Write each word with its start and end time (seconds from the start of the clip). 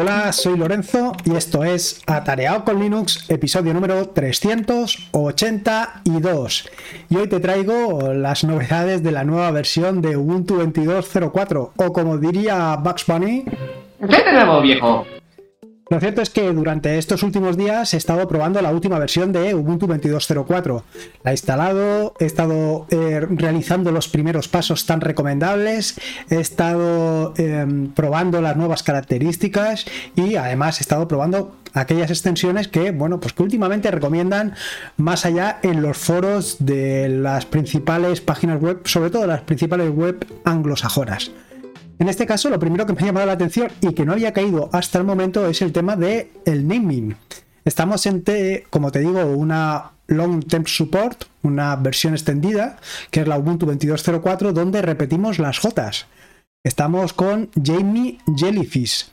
Hola, 0.00 0.30
soy 0.30 0.56
Lorenzo 0.56 1.12
y 1.24 1.34
esto 1.34 1.64
es 1.64 2.00
Atareado 2.06 2.64
con 2.64 2.78
Linux, 2.78 3.28
episodio 3.28 3.74
número 3.74 4.10
382. 4.10 6.70
Y 7.10 7.16
hoy 7.16 7.26
te 7.26 7.40
traigo 7.40 8.14
las 8.14 8.44
novedades 8.44 9.02
de 9.02 9.10
la 9.10 9.24
nueva 9.24 9.50
versión 9.50 10.00
de 10.00 10.16
Ubuntu 10.16 10.60
22.04, 10.60 11.70
o 11.74 11.92
como 11.92 12.16
diría 12.16 12.76
Bugs 12.76 13.06
Bunny... 13.08 13.44
¿Qué 14.08 14.20
tenemos, 14.20 14.62
viejo? 14.62 15.04
Lo 15.90 15.98
cierto 16.00 16.20
es 16.20 16.28
que 16.28 16.52
durante 16.52 16.98
estos 16.98 17.22
últimos 17.22 17.56
días 17.56 17.94
he 17.94 17.96
estado 17.96 18.28
probando 18.28 18.60
la 18.60 18.72
última 18.72 18.98
versión 18.98 19.32
de 19.32 19.54
Ubuntu 19.54 19.86
22.04. 19.86 20.82
La 21.24 21.30
he 21.30 21.34
instalado, 21.34 22.12
he 22.18 22.26
estado 22.26 22.86
eh, 22.90 23.26
realizando 23.30 23.90
los 23.90 24.08
primeros 24.08 24.48
pasos 24.48 24.84
tan 24.84 25.00
recomendables, 25.00 25.98
he 26.28 26.40
estado 26.40 27.32
em, 27.38 27.88
probando 27.88 28.42
las 28.42 28.54
nuevas 28.54 28.82
características 28.82 29.86
y 30.14 30.36
además 30.36 30.78
he 30.78 30.82
estado 30.82 31.08
probando 31.08 31.56
aquellas 31.72 32.10
extensiones 32.10 32.68
que, 32.68 32.90
bueno, 32.90 33.18
pues 33.18 33.32
que 33.32 33.42
últimamente 33.42 33.90
recomiendan 33.90 34.54
más 34.98 35.24
allá 35.24 35.58
en 35.62 35.80
los 35.80 35.96
foros 35.96 36.56
de 36.60 37.08
las 37.08 37.46
principales 37.46 38.20
páginas 38.20 38.60
web, 38.60 38.82
sobre 38.84 39.08
todo 39.08 39.26
las 39.26 39.40
principales 39.40 39.90
web 39.90 40.26
anglosajonas. 40.44 41.30
En 41.98 42.08
este 42.08 42.26
caso, 42.26 42.48
lo 42.48 42.60
primero 42.60 42.86
que 42.86 42.92
me 42.92 43.00
ha 43.00 43.06
llamado 43.06 43.26
la 43.26 43.32
atención 43.32 43.70
y 43.80 43.92
que 43.92 44.04
no 44.04 44.12
había 44.12 44.32
caído 44.32 44.70
hasta 44.72 44.98
el 44.98 45.04
momento 45.04 45.46
es 45.48 45.62
el 45.62 45.72
tema 45.72 45.96
de 45.96 46.30
el 46.44 46.66
naming. 46.68 47.16
Estamos 47.64 48.06
en, 48.06 48.22
como 48.70 48.92
te 48.92 49.00
digo, 49.00 49.24
una 49.24 49.90
Long 50.06 50.46
Term 50.46 50.64
Support, 50.66 51.24
una 51.42 51.76
versión 51.76 52.14
extendida, 52.14 52.76
que 53.10 53.20
es 53.20 53.28
la 53.28 53.38
Ubuntu 53.38 53.66
22.04, 53.66 54.52
donde 54.52 54.80
repetimos 54.80 55.38
las 55.38 55.58
J. 55.58 55.90
Estamos 56.64 57.12
con 57.12 57.50
Jamie 57.62 58.18
Jellyfish. 58.36 59.10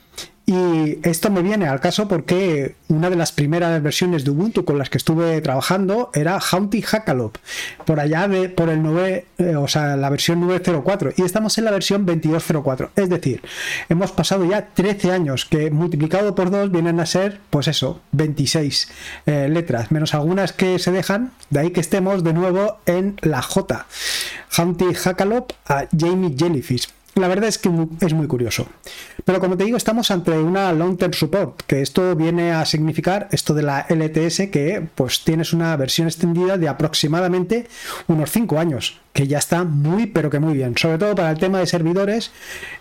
Y 0.48 1.00
esto 1.02 1.28
me 1.28 1.42
viene 1.42 1.66
al 1.66 1.80
caso 1.80 2.06
porque 2.06 2.76
una 2.86 3.10
de 3.10 3.16
las 3.16 3.32
primeras 3.32 3.82
versiones 3.82 4.24
de 4.24 4.30
Ubuntu 4.30 4.64
con 4.64 4.78
las 4.78 4.88
que 4.90 4.98
estuve 4.98 5.40
trabajando 5.40 6.10
era 6.14 6.38
Haunty 6.38 6.82
Hackalop, 6.82 7.36
por 7.84 7.98
allá 7.98 8.28
de 8.28 8.48
por 8.48 8.68
el 8.68 8.80
9, 8.80 9.26
eh, 9.38 9.56
o 9.56 9.66
sea, 9.66 9.96
la 9.96 10.08
versión 10.08 10.38
904 10.40 11.14
y 11.16 11.22
estamos 11.22 11.58
en 11.58 11.64
la 11.64 11.72
versión 11.72 12.06
2204. 12.06 12.92
Es 12.94 13.08
decir, 13.08 13.42
hemos 13.88 14.12
pasado 14.12 14.44
ya 14.44 14.68
13 14.72 15.10
años 15.10 15.46
que 15.46 15.72
multiplicado 15.72 16.36
por 16.36 16.52
2 16.52 16.70
vienen 16.70 17.00
a 17.00 17.06
ser, 17.06 17.40
pues 17.50 17.66
eso, 17.66 18.00
26 18.12 18.88
eh, 19.26 19.48
letras, 19.50 19.90
menos 19.90 20.14
algunas 20.14 20.52
que 20.52 20.78
se 20.78 20.92
dejan, 20.92 21.32
de 21.50 21.58
ahí 21.58 21.70
que 21.72 21.80
estemos 21.80 22.22
de 22.22 22.32
nuevo 22.32 22.78
en 22.86 23.16
la 23.22 23.42
J. 23.42 23.84
Haunty 24.56 24.94
Hackalop 24.94 25.50
a 25.66 25.86
Jamie 25.90 26.36
Jellyfish. 26.38 26.86
La 27.16 27.28
verdad 27.28 27.48
es 27.48 27.56
que 27.56 27.70
es 28.00 28.12
muy 28.12 28.26
curioso. 28.26 28.66
Pero 29.24 29.40
como 29.40 29.56
te 29.56 29.64
digo, 29.64 29.78
estamos 29.78 30.10
ante 30.10 30.32
una 30.32 30.70
long 30.74 30.98
term 30.98 31.14
support, 31.14 31.62
que 31.66 31.80
esto 31.80 32.14
viene 32.14 32.52
a 32.52 32.66
significar 32.66 33.28
esto 33.32 33.54
de 33.54 33.62
la 33.62 33.86
LTS 33.88 34.50
que 34.52 34.86
pues 34.94 35.24
tienes 35.24 35.54
una 35.54 35.74
versión 35.78 36.08
extendida 36.08 36.58
de 36.58 36.68
aproximadamente 36.68 37.68
unos 38.06 38.30
5 38.30 38.58
años 38.58 39.00
que 39.16 39.26
ya 39.26 39.38
está 39.38 39.64
muy, 39.64 40.06
pero 40.06 40.28
que 40.28 40.38
muy 40.38 40.52
bien. 40.52 40.76
Sobre 40.76 40.98
todo 40.98 41.14
para 41.14 41.30
el 41.30 41.38
tema 41.38 41.58
de 41.58 41.66
servidores, 41.66 42.32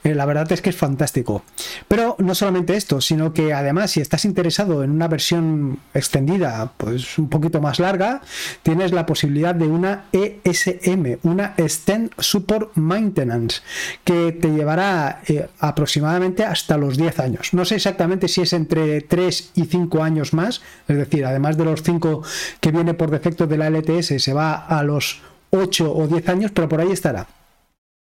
eh, 0.03 0.13
la 0.13 0.25
verdad 0.25 0.51
es 0.51 0.61
que 0.61 0.69
es 0.69 0.75
fantástico. 0.75 1.45
Pero 1.87 2.17
no 2.19 2.35
solamente 2.35 2.75
esto, 2.75 2.99
sino 2.99 3.31
que 3.31 3.53
además, 3.53 3.91
si 3.91 4.01
estás 4.01 4.25
interesado 4.25 4.83
en 4.83 4.91
una 4.91 5.07
versión 5.07 5.79
extendida, 5.93 6.73
pues 6.75 7.17
un 7.17 7.29
poquito 7.29 7.61
más 7.61 7.79
larga, 7.79 8.21
tienes 8.63 8.91
la 8.91 9.05
posibilidad 9.05 9.55
de 9.55 9.67
una 9.67 10.07
ESM, 10.11 11.19
una 11.23 11.53
Extend 11.55 12.11
Support 12.19 12.75
Maintenance, 12.75 13.61
que 14.03 14.24
te 14.31 14.49
llevará 14.49 15.21
eh, 15.27 15.47
aproximadamente 15.59 16.43
hasta 16.43 16.77
los 16.77 16.97
10 16.97 17.19
años. 17.19 17.53
No 17.53 17.65
sé 17.65 17.75
exactamente 17.75 18.27
si 18.27 18.41
es 18.41 18.53
entre 18.53 19.01
3 19.01 19.51
y 19.55 19.65
5 19.65 20.03
años 20.03 20.33
más, 20.33 20.61
es 20.87 20.97
decir, 20.97 21.25
además 21.25 21.57
de 21.57 21.65
los 21.65 21.83
5 21.83 22.23
que 22.59 22.71
viene 22.71 22.93
por 22.93 23.11
defecto 23.11 23.47
de 23.47 23.57
la 23.57 23.69
LTS, 23.69 24.21
se 24.21 24.33
va 24.33 24.55
a 24.55 24.83
los 24.83 25.21
8 25.51 25.93
o 25.95 26.07
10 26.07 26.29
años, 26.29 26.51
pero 26.51 26.69
por 26.69 26.81
ahí 26.81 26.91
estará. 26.91 27.27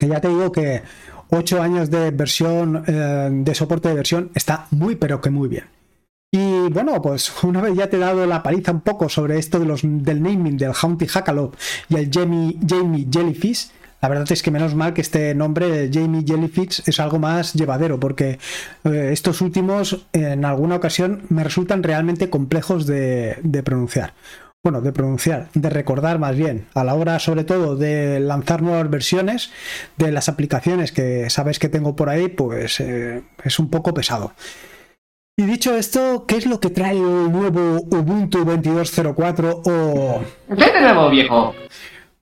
Ya 0.01 0.21
te 0.21 0.29
digo 0.29 0.51
que 0.51 0.83
8 1.31 1.63
años 1.63 1.91
de 1.91 2.11
versión, 2.11 2.85
eh, 2.87 3.29
de 3.31 3.55
soporte 3.55 3.89
de 3.89 3.95
versión, 3.95 4.31
está 4.35 4.67
muy, 4.71 4.97
pero 4.97 5.21
que 5.21 5.31
muy 5.31 5.49
bien. 5.49 5.65
Y 6.35 6.71
bueno, 6.71 7.01
pues 7.03 7.31
una 7.43 7.61
vez 7.61 7.77
ya 7.77 7.91
te 7.91 7.97
he 7.99 8.01
dado 8.01 8.25
la 8.27 8.43
paliza 8.43 8.73
un 8.73 8.81
poco 8.81 9.11
sobre 9.11 9.39
esto 9.39 9.59
de 9.59 9.67
los, 9.67 9.83
del 9.83 10.23
naming 10.23 10.57
del 10.57 10.73
Haunty 10.73 11.07
Hackalop 11.07 11.55
y 11.91 11.97
el 11.97 12.11
Jamie, 12.11 12.57
Jamie 12.67 13.07
Jellyfish, 13.11 13.71
la 14.03 14.09
verdad 14.09 14.31
es 14.31 14.43
que 14.43 14.51
menos 14.51 14.75
mal 14.75 14.93
que 14.93 15.01
este 15.01 15.35
nombre, 15.35 15.89
Jamie 15.93 16.25
Jellyfish, 16.27 16.83
es 16.87 17.01
algo 17.01 17.19
más 17.19 17.55
llevadero, 17.55 17.99
porque 17.99 18.39
eh, 18.85 19.11
estos 19.13 19.41
últimos 19.41 20.07
en 20.13 20.45
alguna 20.45 20.77
ocasión 20.77 21.23
me 21.29 21.45
resultan 21.45 21.83
realmente 21.83 22.29
complejos 22.29 22.87
de 22.87 23.63
pronunciar 23.65 24.13
bueno, 24.65 24.81
de 24.81 24.93
pronunciar, 24.93 25.49
de 25.55 25.71
recordar 25.71 26.21
más 26.21 26.37
bien, 26.37 26.67
a 26.75 26.85
la 26.85 26.95
hora 26.95 27.19
sobre 27.19 27.43
todo 27.43 27.75
de 27.75 28.21
lanzar 28.21 28.63
nuevas 28.63 28.89
versiones 28.89 29.51
de 29.97 30.13
las 30.13 30.29
aplicaciones 30.29 30.93
que 30.93 31.29
sabes 31.31 31.59
que 31.59 31.69
tengo 31.69 31.97
por 31.97 32.09
ahí, 32.09 32.29
pues 32.29 32.79
eh, 32.79 33.25
es 33.43 33.59
un 33.59 33.71
poco 33.71 33.93
pesado. 33.93 34.35
Y 35.37 35.45
dicho 35.45 35.75
esto, 35.75 36.27
¿qué 36.29 36.37
es 36.37 36.47
lo 36.47 36.61
que 36.61 36.71
trae 36.71 36.93
el 36.93 37.33
nuevo 37.33 37.81
Ubuntu 37.91 38.45
22.04 38.45 39.63
o... 39.65 40.23
¿Qué 40.57 40.71
tenemos, 40.71 41.11
viejo? 41.11 41.55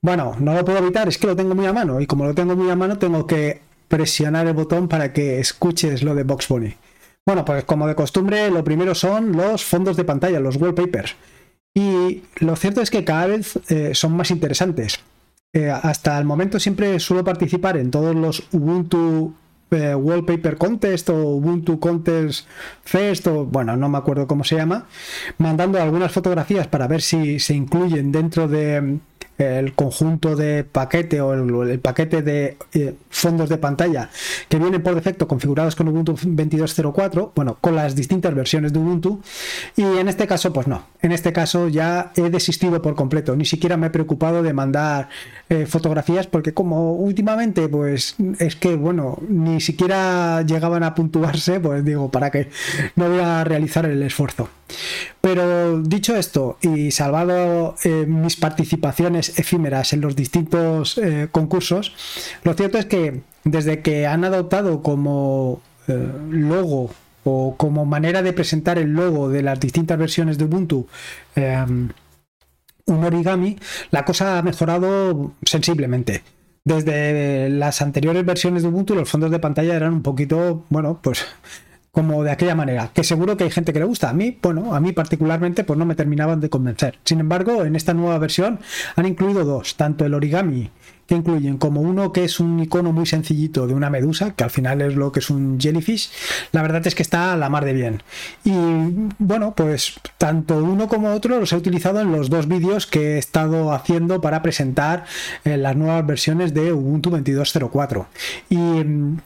Bueno, 0.03 0.35
no 0.39 0.55
lo 0.55 0.65
puedo 0.65 0.79
evitar, 0.79 1.07
es 1.07 1.19
que 1.19 1.27
lo 1.27 1.35
tengo 1.35 1.53
muy 1.53 1.67
a 1.67 1.73
mano 1.73 2.01
y 2.01 2.07
como 2.07 2.25
lo 2.25 2.33
tengo 2.33 2.55
muy 2.55 2.71
a 2.71 2.75
mano 2.75 2.97
tengo 2.97 3.27
que 3.27 3.61
presionar 3.87 4.47
el 4.47 4.53
botón 4.53 4.87
para 4.87 5.13
que 5.13 5.39
escuches 5.39 6.01
lo 6.01 6.15
de 6.15 6.23
Box. 6.23 6.47
Bueno, 6.47 7.45
pues 7.45 7.65
como 7.65 7.87
de 7.87 7.93
costumbre, 7.93 8.49
lo 8.49 8.63
primero 8.63 8.95
son 8.95 9.33
los 9.33 9.63
fondos 9.63 9.97
de 9.97 10.03
pantalla, 10.03 10.39
los 10.39 10.55
wallpapers. 10.55 11.15
Y 11.75 12.23
lo 12.39 12.55
cierto 12.55 12.81
es 12.81 12.89
que 12.89 13.05
cada 13.05 13.27
vez 13.27 13.59
eh, 13.69 13.93
son 13.93 14.13
más 14.13 14.31
interesantes. 14.31 14.99
Eh, 15.53 15.69
hasta 15.69 16.17
el 16.17 16.25
momento 16.25 16.59
siempre 16.59 16.99
suelo 16.99 17.23
participar 17.23 17.77
en 17.77 17.91
todos 17.91 18.15
los 18.15 18.43
Ubuntu 18.53 19.35
eh, 19.69 19.93
Wallpaper 19.93 20.57
Contest 20.57 21.09
o 21.09 21.35
Ubuntu 21.35 21.79
Contest 21.79 22.47
Fest 22.83 23.27
o 23.27 23.45
bueno, 23.45 23.75
no 23.77 23.87
me 23.89 23.97
acuerdo 23.97 24.27
cómo 24.27 24.43
se 24.43 24.55
llama, 24.55 24.87
mandando 25.37 25.79
algunas 25.81 26.11
fotografías 26.11 26.67
para 26.67 26.87
ver 26.87 27.01
si 27.01 27.39
se 27.39 27.53
incluyen 27.53 28.11
dentro 28.11 28.47
de 28.47 28.99
el 29.37 29.73
conjunto 29.73 30.35
de 30.35 30.63
paquete 30.63 31.21
o 31.21 31.33
el, 31.33 31.79
paquete 31.79 32.21
de 32.21 32.57
eh, 32.73 32.93
fondos 33.09 33.49
de 33.49 33.57
pantalla 33.57 34.09
que 34.49 34.59
vienen 34.59 34.83
por 34.83 34.95
defecto 34.95 35.27
configurados 35.27 35.75
con 35.75 35.87
Ubuntu 35.87 36.15
22.04, 36.15 37.31
bueno, 37.35 37.57
con 37.59 37.75
las 37.75 37.95
distintas 37.95 38.33
versiones 38.35 38.73
de 38.73 38.79
Ubuntu. 38.79 39.21
Y 39.75 39.83
en 39.83 40.07
este 40.07 40.27
caso, 40.27 40.53
pues 40.53 40.67
no, 40.67 40.83
en 41.01 41.11
este 41.11 41.33
caso 41.33 41.67
ya 41.67 42.11
he 42.15 42.29
desistido 42.29 42.81
por 42.81 42.95
completo, 42.95 43.35
ni 43.35 43.45
siquiera 43.45 43.77
me 43.77 43.87
he 43.87 43.89
preocupado 43.89 44.43
de 44.43 44.53
mandar 44.53 45.09
eh, 45.49 45.65
fotografías 45.65 46.27
porque 46.27 46.53
como 46.53 46.93
últimamente, 46.93 47.67
pues 47.67 48.15
es 48.39 48.55
que, 48.55 48.75
bueno, 48.75 49.19
ni 49.27 49.61
siquiera 49.61 50.43
llegaban 50.43 50.83
a 50.83 50.95
puntuarse, 50.95 51.59
pues 51.59 51.83
digo, 51.83 52.09
¿para 52.09 52.31
qué? 52.31 52.49
No 52.95 53.09
voy 53.09 53.19
a 53.19 53.43
realizar 53.43 53.85
el 53.85 54.03
esfuerzo. 54.03 54.49
Pero 55.19 55.81
dicho 55.81 56.15
esto 56.15 56.57
y 56.61 56.91
salvado 56.91 57.75
eh, 57.83 58.05
mis 58.07 58.37
participaciones 58.37 59.10
efímeras 59.15 59.93
en 59.93 60.01
los 60.01 60.15
distintos 60.15 60.97
eh, 60.97 61.27
concursos, 61.31 61.93
lo 62.43 62.53
cierto 62.53 62.77
es 62.77 62.85
que 62.85 63.21
desde 63.43 63.81
que 63.81 64.07
han 64.07 64.23
adoptado 64.23 64.81
como 64.81 65.61
eh, 65.87 66.07
logo 66.29 66.91
o 67.23 67.55
como 67.57 67.85
manera 67.85 68.21
de 68.21 68.33
presentar 68.33 68.77
el 68.77 68.93
logo 68.93 69.29
de 69.29 69.43
las 69.43 69.59
distintas 69.59 69.97
versiones 69.97 70.37
de 70.37 70.45
Ubuntu, 70.45 70.87
un 72.85 73.03
origami, 73.03 73.57
la 73.91 74.05
cosa 74.05 74.37
ha 74.37 74.41
mejorado 74.41 75.33
sensiblemente. 75.43 76.23
Desde 76.63 77.49
las 77.49 77.81
anteriores 77.81 78.25
versiones 78.25 78.63
de 78.63 78.69
Ubuntu 78.69 78.95
los 78.95 79.09
fondos 79.09 79.31
de 79.31 79.39
pantalla 79.39 79.75
eran 79.75 79.93
un 79.93 80.03
poquito, 80.03 80.65
bueno, 80.69 80.99
pues 81.01 81.25
como 81.91 82.23
de 82.23 82.31
aquella 82.31 82.55
manera, 82.55 82.89
que 82.93 83.03
seguro 83.03 83.35
que 83.35 83.43
hay 83.43 83.51
gente 83.51 83.73
que 83.73 83.79
le 83.79 83.85
gusta. 83.85 84.09
A 84.09 84.13
mí, 84.13 84.37
bueno, 84.41 84.73
a 84.73 84.79
mí 84.79 84.93
particularmente, 84.93 85.63
pues 85.63 85.77
no 85.77 85.85
me 85.85 85.95
terminaban 85.95 86.39
de 86.39 86.49
convencer. 86.49 86.99
Sin 87.03 87.19
embargo, 87.19 87.65
en 87.65 87.75
esta 87.75 87.93
nueva 87.93 88.17
versión 88.17 88.59
han 88.95 89.05
incluido 89.05 89.43
dos, 89.43 89.75
tanto 89.75 90.05
el 90.05 90.13
origami 90.13 90.69
que 91.07 91.15
incluyen 91.15 91.57
como 91.57 91.81
uno 91.81 92.11
que 92.11 92.23
es 92.23 92.39
un 92.39 92.59
icono 92.59 92.91
muy 92.91 93.05
sencillito 93.05 93.67
de 93.67 93.73
una 93.73 93.89
medusa, 93.89 94.31
que 94.31 94.43
al 94.43 94.49
final 94.49 94.81
es 94.81 94.95
lo 94.95 95.11
que 95.11 95.19
es 95.19 95.29
un 95.29 95.59
jellyfish, 95.59 96.11
la 96.51 96.61
verdad 96.61 96.85
es 96.85 96.95
que 96.95 97.03
está 97.03 97.33
a 97.33 97.37
la 97.37 97.49
mar 97.49 97.65
de 97.65 97.73
bien. 97.73 98.03
Y 98.43 98.51
bueno, 99.19 99.53
pues 99.55 99.93
tanto 100.17 100.57
uno 100.57 100.87
como 100.87 101.13
otro 101.13 101.39
los 101.39 101.51
he 101.53 101.55
utilizado 101.55 102.01
en 102.01 102.11
los 102.11 102.29
dos 102.29 102.47
vídeos 102.47 102.87
que 102.87 103.15
he 103.15 103.17
estado 103.17 103.73
haciendo 103.73 104.21
para 104.21 104.41
presentar 104.41 105.05
eh, 105.43 105.57
las 105.57 105.75
nuevas 105.75 106.05
versiones 106.05 106.53
de 106.53 106.73
Ubuntu 106.73 107.11
22.04. 107.11 108.05
Y 108.49 108.57
mm, 108.57 109.17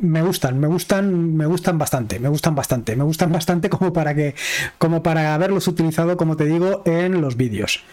me 0.00 0.22
gustan, 0.22 0.58
me 0.58 0.66
gustan, 0.66 1.36
me 1.36 1.46
gustan 1.46 1.78
bastante, 1.78 2.18
me 2.18 2.28
gustan 2.28 2.54
bastante, 2.54 2.96
me 2.96 3.04
gustan 3.04 3.32
bastante 3.38 3.68
como 3.68 3.92
para 3.92 4.14
que, 4.14 4.34
como 4.78 5.02
para 5.02 5.34
haberlos 5.34 5.68
utilizado, 5.68 6.16
como 6.16 6.36
te 6.36 6.46
digo, 6.46 6.82
en 6.84 7.20
los 7.20 7.36
vídeos. 7.36 7.84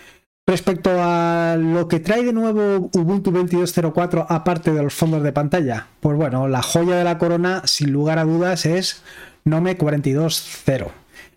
Respecto 0.50 0.90
a 0.98 1.58
lo 1.60 1.88
que 1.88 2.00
trae 2.00 2.24
de 2.24 2.34
nuevo 2.34 2.90
Ubuntu 2.94 3.32
22.04 3.32 4.26
aparte 4.30 4.74
de 4.74 4.82
los 4.82 4.96
fondos 4.96 5.22
de 5.22 5.32
pantalla, 5.32 5.86
pues 6.00 6.18
bueno, 6.18 6.48
la 6.48 6.64
joya 6.64 6.96
de 6.96 7.04
la 7.04 7.20
corona, 7.20 7.62
sin 7.66 7.92
lugar 7.92 8.18
a 8.18 8.24
dudas, 8.24 8.66
es 8.66 9.04
Nome 9.44 9.78
42.0. 9.78 10.88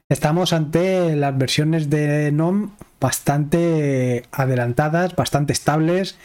Estamos 0.09 0.55
ante 0.55 1.15
las 1.15 1.37
versiones 1.37 1.91
de 1.91 2.33
NOM 2.33 2.71
bastante 2.99 4.25
adelantadas, 4.33 5.15
bastante 5.15 5.53
estables. 5.53 6.17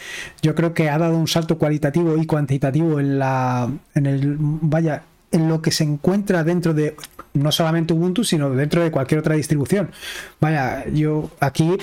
Yo 0.41 0.55
creo 0.55 0.73
que 0.73 0.89
ha 0.89 0.97
dado 0.97 1.17
un 1.17 1.27
salto 1.27 1.57
cualitativo 1.57 2.15
y 2.15 2.25
cuantitativo 2.25 3.01
en 3.01 3.19
la 3.19 3.69
en 3.95 4.05
el 4.05 4.37
vaya 4.39 5.03
en 5.33 5.49
lo 5.49 5.61
que 5.61 5.71
se 5.71 5.83
encuentra 5.83 6.45
dentro 6.45 6.73
de 6.73 6.95
no 7.33 7.51
solamente 7.51 7.93
Ubuntu, 7.93 8.23
sino 8.23 8.49
dentro 8.51 8.81
de 8.81 8.91
cualquier 8.91 9.19
otra 9.19 9.35
distribución. 9.35 9.91
Vaya, 10.39 10.85
yo 10.87 11.31
aquí 11.41 11.75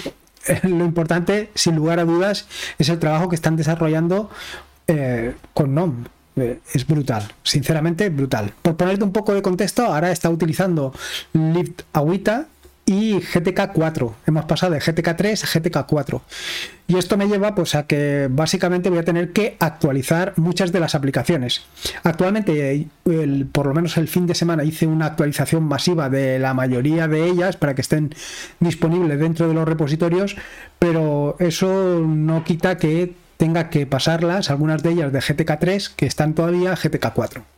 lo 0.63 0.85
importante, 0.85 1.51
sin 1.55 1.77
lugar 1.77 1.99
a 1.99 2.05
dudas, 2.05 2.47
es 2.79 2.89
el 2.89 2.99
trabajo 2.99 3.29
que 3.29 3.37
están 3.37 3.57
desarrollando 3.57 4.31
eh, 4.87 5.35
con 5.53 5.75
NOM. 5.75 6.05
Eh, 6.37 6.59
es 6.73 6.87
brutal, 6.87 7.33
sinceramente 7.45 8.09
brutal. 8.09 8.53
Por 8.61 8.77
ponerte 8.77 9.05
un 9.05 9.13
poco 9.13 9.35
de 9.35 9.43
contexto, 9.43 9.85
ahora 9.85 10.11
está 10.11 10.31
utilizando 10.31 10.93
Lift 11.33 11.83
Agüita 11.93 12.49
y 12.87 13.21
GTK 13.21 13.73
4. 13.73 14.15
Hemos 14.27 14.45
pasado 14.45 14.73
de 14.73 14.81
GTK 14.81 15.17
3 15.17 15.45
a 15.45 15.59
GTK 15.59 15.87
4. 15.87 16.23
Y 16.87 16.99
esto 16.99 17.17
me 17.17 17.27
lleva 17.27 17.55
pues 17.55 17.75
a 17.75 17.87
que 17.87 18.29
básicamente 18.31 18.91
voy 18.91 18.99
a 18.99 19.05
tener 19.05 19.33
que 19.33 19.57
actualizar 19.59 20.35
muchas 20.37 20.71
de 20.71 20.81
las 20.81 20.95
aplicaciones. 20.95 21.63
Actualmente, 22.03 22.87
por 23.53 23.67
lo 23.67 23.75
menos 23.75 23.97
el 23.97 24.09
fin 24.09 24.27
de 24.27 24.35
semana, 24.35 24.65
hice 24.65 24.87
una 24.87 25.07
actualización 25.07 25.65
masiva 25.65 26.11
de 26.11 26.39
la 26.39 26.53
mayoría 26.53 27.09
de 27.09 27.27
ellas 27.27 27.57
para 27.57 27.75
que 27.75 27.81
estén 27.81 28.15
disponibles 28.61 29.19
dentro 29.19 29.49
de 29.49 29.55
los 29.55 29.67
repositorios, 29.67 30.37
pero 30.79 31.37
eso 31.39 32.01
no 32.07 32.45
quita 32.45 32.77
que 32.77 33.15
tenga 33.39 33.71
que 33.71 33.87
pasarlas, 33.87 34.51
algunas 34.51 34.83
de 34.83 34.91
ellas 34.91 35.13
de 35.13 35.21
GTK 35.21 35.59
3, 35.59 35.89
que 35.89 36.07
están 36.07 36.35
todavía 36.35 36.75
GTK 36.77 37.13
4. 37.15 37.54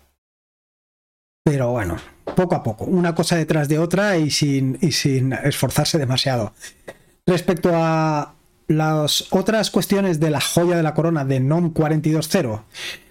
Pero 1.47 1.71
bueno, 1.71 1.97
poco 2.35 2.57
a 2.57 2.63
poco, 2.65 2.87
una 2.87 3.15
cosa 3.15 3.37
detrás 3.37 3.69
de 3.69 3.79
otra 3.79 4.17
y 4.19 4.33
sin, 4.33 4.79
y 4.81 4.91
sin 4.91 5.33
esforzarse 5.33 5.97
demasiado. 5.97 6.53
Respecto 7.25 7.71
a 7.73 8.35
las 8.67 9.29
otras 9.31 9.71
cuestiones 9.71 10.19
de 10.19 10.31
la 10.31 10.41
joya 10.41 10.77
de 10.77 10.83
la 10.83 10.93
corona 10.93 11.25
de 11.25 11.39
NOM 11.39 11.73
42.0, 11.73 12.63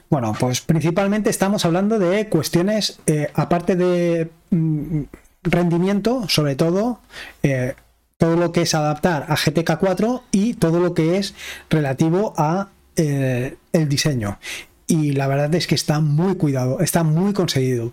bueno, 0.10 0.36
pues 0.38 0.60
principalmente 0.60 1.30
estamos 1.30 1.64
hablando 1.64 1.98
de 1.98 2.28
cuestiones, 2.28 3.00
eh, 3.06 3.32
aparte 3.36 3.78
de 3.78 4.30
mm, 4.50 5.04
rendimiento, 5.44 6.28
sobre 6.28 6.58
todo, 6.58 7.00
eh, 7.42 7.76
todo 8.18 8.36
lo 8.36 8.52
que 8.52 8.64
es 8.64 8.76
adaptar 8.76 9.28
a 9.30 9.38
GTK 9.38 9.78
4 9.80 10.24
y 10.34 10.56
todo 10.56 10.82
lo 10.82 10.94
que 10.94 11.20
es 11.20 11.36
relativo 11.70 12.34
a 12.36 12.68
eh, 12.98 13.56
el 13.72 13.88
diseño 13.88 14.40
y 14.88 15.14
la 15.14 15.28
verdad 15.28 15.54
es 15.56 15.68
que 15.68 15.76
está 15.76 16.00
muy 16.00 16.36
cuidado, 16.36 16.80
está 16.80 17.04
muy 17.04 17.34
conseguido. 17.34 17.92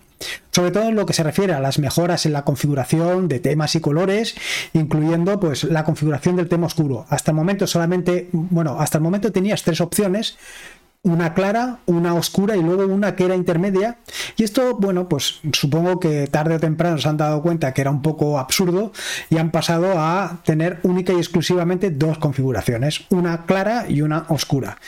Sobre 0.51 0.71
todo 0.71 0.89
en 0.89 0.95
lo 0.95 1.07
que 1.07 1.15
se 1.15 1.23
refiere 1.23 1.53
a 1.53 1.61
las 1.61 1.79
mejoras 1.79 2.27
en 2.27 2.33
la 2.33 2.45
configuración 2.45 3.29
de 3.29 3.41
temas 3.41 3.75
y 3.75 3.81
colores, 3.81 4.35
incluyendo 4.73 5.41
pues 5.41 5.65
la 5.65 5.85
configuración 5.85 6.37
del 6.37 6.49
tema 6.49 6.67
oscuro. 6.67 7.07
Hasta 7.09 7.31
el 7.31 7.37
momento 7.37 7.67
solamente, 7.67 8.29
bueno, 8.33 8.79
hasta 8.79 8.99
el 8.99 9.05
momento 9.05 9.33
tenías 9.33 9.63
tres 9.63 9.81
opciones, 9.81 10.37
una 11.05 11.35
clara, 11.35 11.79
una 11.87 12.15
oscura 12.15 12.57
y 12.57 12.63
luego 12.63 12.87
una 12.87 13.17
que 13.17 13.25
era 13.25 13.35
intermedia. 13.35 13.99
Y 14.37 14.45
esto, 14.45 14.77
bueno, 14.77 15.09
pues 15.09 15.41
supongo 15.53 15.99
que 15.99 16.29
tarde 16.29 16.57
o 16.57 16.61
temprano 16.61 16.99
se 16.99 17.09
han 17.09 17.17
dado 17.17 17.43
cuenta 17.43 17.75
que 17.75 17.81
era 17.81 17.91
un 17.91 18.03
poco 18.03 18.39
absurdo 18.39 18.93
y 19.31 19.39
han 19.39 19.51
pasado 19.51 19.99
a 19.99 20.41
tener 20.45 20.79
única 20.85 21.13
y 21.13 21.17
exclusivamente 21.17 21.91
dos 21.91 22.19
configuraciones, 22.19 23.07
una 23.11 23.47
clara 23.47 23.87
y 23.89 24.03
una 24.03 24.27
oscura 24.29 24.79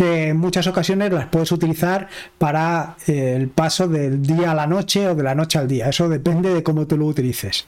que 0.00 0.28
en 0.28 0.38
muchas 0.38 0.66
ocasiones 0.66 1.12
las 1.12 1.26
puedes 1.26 1.52
utilizar 1.52 2.08
para 2.38 2.96
eh, 3.06 3.34
el 3.36 3.48
paso 3.48 3.86
del 3.86 4.22
día 4.22 4.52
a 4.52 4.54
la 4.54 4.66
noche 4.66 5.06
o 5.06 5.14
de 5.14 5.22
la 5.22 5.34
noche 5.34 5.58
al 5.58 5.68
día. 5.68 5.90
Eso 5.90 6.08
depende 6.08 6.54
de 6.54 6.62
cómo 6.62 6.86
tú 6.86 6.96
lo 6.96 7.04
utilices. 7.04 7.66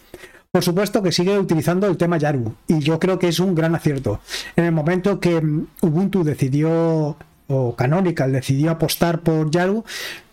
Por 0.50 0.62
supuesto 0.62 1.02
que 1.02 1.12
sigue 1.12 1.38
utilizando 1.38 1.86
el 1.86 1.98
tema 1.98 2.16
Yaru 2.16 2.54
y 2.68 2.78
yo 2.78 2.98
creo 2.98 3.18
que 3.18 3.28
es 3.28 3.38
un 3.38 3.54
gran 3.54 3.74
acierto. 3.74 4.20
En 4.56 4.64
el 4.64 4.72
momento 4.72 5.20
que 5.20 5.42
mm, 5.42 5.66
Ubuntu 5.82 6.24
decidió 6.24 7.18
o 7.48 7.76
Canonical 7.76 8.32
decidió 8.32 8.70
apostar 8.70 9.20
por 9.20 9.50
Yaru, 9.50 9.84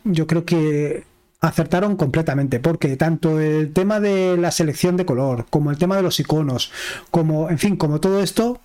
yo 0.06 0.26
creo 0.26 0.46
que 0.46 1.04
acertaron 1.42 1.98
completamente, 1.98 2.62
porque 2.62 2.96
tanto 2.96 3.42
el 3.42 3.74
tema 3.74 4.00
de 4.00 4.38
la 4.38 4.52
selección 4.52 4.96
de 4.96 5.06
color, 5.06 5.48
como 5.50 5.70
el 5.70 5.78
tema 5.78 5.98
de 5.98 6.04
los 6.04 6.18
iconos, 6.22 6.72
como, 7.12 7.50
en 7.50 7.58
fin, 7.60 7.76
como 7.76 8.00
todo 8.00 8.22
esto, 8.22 8.62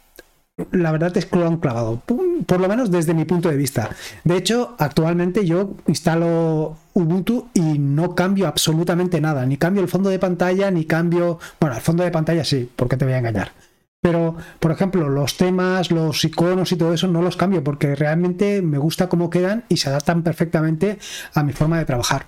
la 0.71 0.93
verdad 0.93 1.17
es 1.17 1.27
que 1.27 1.39
lo 1.39 1.47
han 1.47 1.57
clavado, 1.57 2.01
por 2.47 2.61
lo 2.61 2.69
menos 2.69 2.91
desde 2.91 3.15
mi 3.15 3.25
punto 3.25 3.51
de 3.51 3.57
vista. 3.57 3.91
De 4.23 4.37
hecho, 4.37 4.77
actualmente 4.79 5.45
yo 5.45 5.75
instalo 5.87 6.77
Ubuntu 6.93 7.49
y 7.55 7.79
no 7.79 8.15
cambio 8.15 8.47
absolutamente 8.47 9.21
nada, 9.21 9.47
ni 9.47 9.57
cambio 9.57 9.83
el 9.83 9.89
fondo 9.89 10.11
de 10.11 10.19
pantalla, 10.19 10.71
ni 10.71 10.85
cambio, 10.85 11.39
bueno, 11.61 11.77
el 11.77 11.83
fondo 11.83 12.05
de 12.05 12.11
pantalla 12.11 12.45
sí, 12.45 12.71
porque 12.77 12.97
te 12.97 13.05
voy 13.05 13.15
a 13.15 13.19
engañar. 13.19 13.53
Pero, 14.01 14.37
por 14.61 14.71
ejemplo, 14.71 15.09
los 15.09 15.37
temas, 15.37 15.91
los 15.91 16.25
iconos 16.25 16.71
y 16.73 16.77
todo 16.77 16.93
eso 16.93 17.09
no 17.09 17.23
los 17.23 17.37
cambio 17.37 17.65
porque 17.65 17.95
realmente 17.95 18.61
me 18.61 18.79
gusta 18.79 19.09
cómo 19.09 19.31
quedan 19.31 19.65
y 19.69 19.79
se 19.79 19.89
adaptan 19.89 20.23
perfectamente 20.23 20.99
a 21.33 21.43
mi 21.43 21.53
forma 21.53 21.79
de 21.79 21.87
trabajar. 21.87 22.27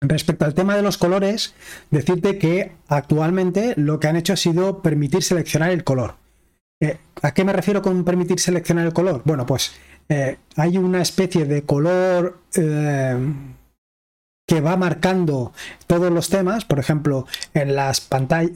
Respecto 0.00 0.46
al 0.46 0.54
tema 0.54 0.74
de 0.74 0.82
los 0.82 0.98
colores, 0.98 1.54
decirte 1.90 2.38
que 2.38 2.72
actualmente 2.88 3.74
lo 3.76 4.00
que 4.00 4.08
han 4.08 4.16
hecho 4.16 4.32
ha 4.32 4.36
sido 4.36 4.80
permitir 4.80 5.22
seleccionar 5.22 5.70
el 5.70 5.84
color. 5.84 6.14
Eh, 6.80 6.98
¿A 7.22 7.32
qué 7.32 7.44
me 7.44 7.52
refiero 7.52 7.80
con 7.82 8.04
permitir 8.04 8.38
seleccionar 8.40 8.86
el 8.86 8.92
color? 8.92 9.22
Bueno, 9.24 9.46
pues 9.46 9.74
eh, 10.08 10.38
hay 10.56 10.76
una 10.76 11.02
especie 11.02 11.44
de 11.46 11.62
color 11.62 12.38
eh, 12.54 13.16
que 14.46 14.60
va 14.60 14.76
marcando 14.76 15.52
todos 15.86 16.12
los 16.12 16.28
temas. 16.28 16.64
Por 16.64 16.78
ejemplo, 16.78 17.26
en 17.54 17.74
las 17.74 18.00
pantallas, 18.00 18.54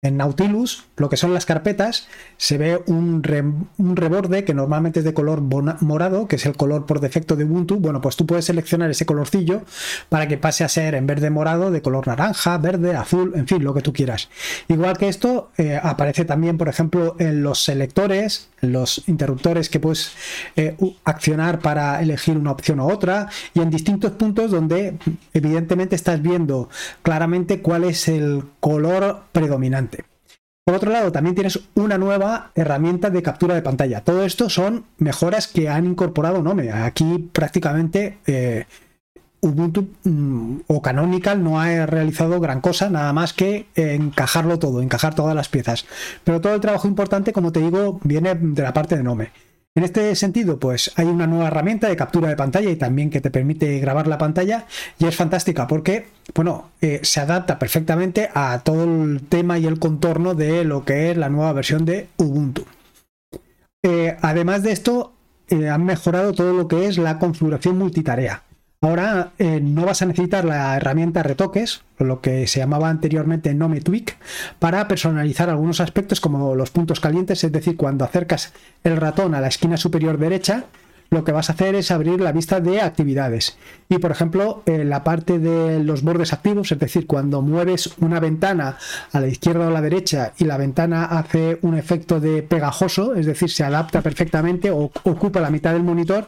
Nautilus, 0.00 0.84
lo 0.96 1.08
que 1.08 1.16
son 1.16 1.34
las 1.34 1.44
carpetas, 1.44 2.06
se 2.36 2.56
ve 2.56 2.80
un, 2.86 3.24
reborde 3.24 4.44
que 4.44 4.54
normalmente 4.54 5.00
es 5.00 5.04
de 5.04 5.12
color 5.12 5.40
morado, 5.40 6.28
que 6.28 6.36
es 6.36 6.46
el 6.46 6.56
color 6.56 6.86
por 6.86 7.00
defecto 7.00 7.34
de 7.34 7.44
Ubuntu. 7.44 7.80
Bueno, 7.80 8.00
pues 8.00 8.14
tú 8.14 8.24
puedes 8.24 8.44
seleccionar 8.44 8.92
ese 8.92 9.06
colorcillo 9.06 9.62
para 10.08 10.28
que 10.28 10.38
pase 10.38 10.62
a 10.62 10.68
ser 10.68 10.94
en 10.94 11.08
verde 11.08 11.30
morado, 11.30 11.72
de 11.72 11.82
color 11.82 12.06
naranja, 12.06 12.58
verde, 12.58 12.94
azul, 12.94 13.32
en 13.34 13.48
fin, 13.48 13.64
lo 13.64 13.74
que 13.74 13.80
tú 13.80 13.92
quieras. 13.92 14.28
Igual 14.68 14.96
que 14.98 15.08
esto, 15.08 15.50
eh, 15.58 15.80
aparece 15.82 16.24
también, 16.24 16.58
por 16.58 16.68
ejemplo, 16.68 17.16
en 17.18 17.42
los 17.42 17.64
selectores, 17.64 18.50
en 18.62 18.72
los 18.72 19.02
interruptores 19.08 19.68
que 19.68 19.80
puedes 19.80 20.12
eh, 20.54 20.76
accionar 21.02 21.58
para 21.58 22.00
elegir 22.00 22.36
una 22.36 22.52
opción 22.52 22.78
u 22.78 22.88
otra, 22.88 23.30
y 23.52 23.62
en 23.62 23.70
distintos 23.70 24.12
puntos 24.12 24.52
donde 24.52 24.96
evidentemente 25.34 25.96
estás 25.96 26.22
viendo 26.22 26.68
claramente 27.02 27.62
cuál 27.62 27.82
es 27.82 28.06
el 28.06 28.44
color 28.60 29.22
predominante. 29.32 29.87
Por 30.68 30.74
otro 30.74 30.92
lado, 30.92 31.10
también 31.10 31.34
tienes 31.34 31.58
una 31.76 31.96
nueva 31.96 32.50
herramienta 32.54 33.08
de 33.08 33.22
captura 33.22 33.54
de 33.54 33.62
pantalla. 33.62 34.04
Todo 34.04 34.22
esto 34.22 34.50
son 34.50 34.84
mejoras 34.98 35.48
que 35.48 35.70
han 35.70 35.86
incorporado 35.86 36.42
Nome. 36.42 36.70
Aquí 36.70 37.30
prácticamente 37.32 38.18
eh, 38.26 38.66
Ubuntu 39.40 39.88
mm, 40.04 40.56
o 40.66 40.82
Canonical 40.82 41.42
no 41.42 41.58
ha 41.58 41.86
realizado 41.86 42.38
gran 42.38 42.60
cosa, 42.60 42.90
nada 42.90 43.14
más 43.14 43.32
que 43.32 43.64
encajarlo 43.76 44.58
todo, 44.58 44.82
encajar 44.82 45.14
todas 45.14 45.34
las 45.34 45.48
piezas. 45.48 45.86
Pero 46.22 46.42
todo 46.42 46.54
el 46.54 46.60
trabajo 46.60 46.86
importante, 46.86 47.32
como 47.32 47.50
te 47.50 47.60
digo, 47.60 47.98
viene 48.04 48.34
de 48.34 48.62
la 48.62 48.74
parte 48.74 48.94
de 48.94 49.02
Nome. 49.02 49.30
En 49.78 49.84
este 49.84 50.16
sentido, 50.16 50.58
pues 50.58 50.90
hay 50.96 51.06
una 51.06 51.28
nueva 51.28 51.46
herramienta 51.46 51.88
de 51.88 51.94
captura 51.94 52.28
de 52.28 52.34
pantalla 52.34 52.68
y 52.68 52.74
también 52.74 53.10
que 53.10 53.20
te 53.20 53.30
permite 53.30 53.78
grabar 53.78 54.08
la 54.08 54.18
pantalla 54.18 54.66
y 54.98 55.06
es 55.06 55.14
fantástica 55.14 55.68
porque, 55.68 56.08
bueno, 56.34 56.70
eh, 56.80 56.98
se 57.04 57.20
adapta 57.20 57.60
perfectamente 57.60 58.28
a 58.34 58.60
todo 58.64 58.82
el 58.82 59.22
tema 59.28 59.56
y 59.56 59.66
el 59.66 59.78
contorno 59.78 60.34
de 60.34 60.64
lo 60.64 60.84
que 60.84 61.12
es 61.12 61.16
la 61.16 61.28
nueva 61.28 61.52
versión 61.52 61.84
de 61.84 62.08
Ubuntu. 62.16 62.64
Eh, 63.84 64.16
además 64.20 64.64
de 64.64 64.72
esto, 64.72 65.12
eh, 65.48 65.68
han 65.68 65.84
mejorado 65.84 66.32
todo 66.32 66.54
lo 66.54 66.66
que 66.66 66.86
es 66.86 66.98
la 66.98 67.20
configuración 67.20 67.78
multitarea. 67.78 68.42
Ahora 68.80 69.32
eh, 69.38 69.58
no 69.60 69.84
vas 69.84 70.02
a 70.02 70.06
necesitar 70.06 70.44
la 70.44 70.76
herramienta 70.76 71.24
retoques, 71.24 71.82
lo 71.98 72.20
que 72.20 72.46
se 72.46 72.60
llamaba 72.60 72.88
anteriormente 72.88 73.52
Nome 73.52 73.80
Tweak, 73.80 74.16
para 74.60 74.86
personalizar 74.86 75.50
algunos 75.50 75.80
aspectos 75.80 76.20
como 76.20 76.54
los 76.54 76.70
puntos 76.70 77.00
calientes, 77.00 77.42
es 77.42 77.50
decir, 77.50 77.76
cuando 77.76 78.04
acercas 78.04 78.52
el 78.84 78.96
ratón 78.96 79.34
a 79.34 79.40
la 79.40 79.48
esquina 79.48 79.76
superior 79.76 80.16
derecha, 80.18 80.66
lo 81.10 81.24
que 81.24 81.32
vas 81.32 81.48
a 81.48 81.54
hacer 81.54 81.74
es 81.74 81.90
abrir 81.90 82.20
la 82.20 82.32
vista 82.32 82.60
de 82.60 82.80
actividades. 82.80 83.56
Y 83.88 83.98
por 83.98 84.10
ejemplo, 84.10 84.62
en 84.66 84.88
la 84.90 85.04
parte 85.04 85.38
de 85.38 85.82
los 85.82 86.02
bordes 86.02 86.32
activos, 86.32 86.70
es 86.72 86.78
decir, 86.78 87.06
cuando 87.06 87.40
mueves 87.40 87.90
una 87.98 88.20
ventana 88.20 88.76
a 89.12 89.20
la 89.20 89.28
izquierda 89.28 89.66
o 89.66 89.68
a 89.68 89.72
la 89.72 89.80
derecha 89.80 90.32
y 90.38 90.44
la 90.44 90.58
ventana 90.58 91.04
hace 91.04 91.58
un 91.62 91.76
efecto 91.76 92.20
de 92.20 92.42
pegajoso, 92.42 93.14
es 93.14 93.26
decir, 93.26 93.50
se 93.50 93.64
adapta 93.64 94.02
perfectamente 94.02 94.70
o 94.70 94.90
ocupa 95.04 95.40
la 95.40 95.50
mitad 95.50 95.72
del 95.72 95.82
monitor, 95.82 96.26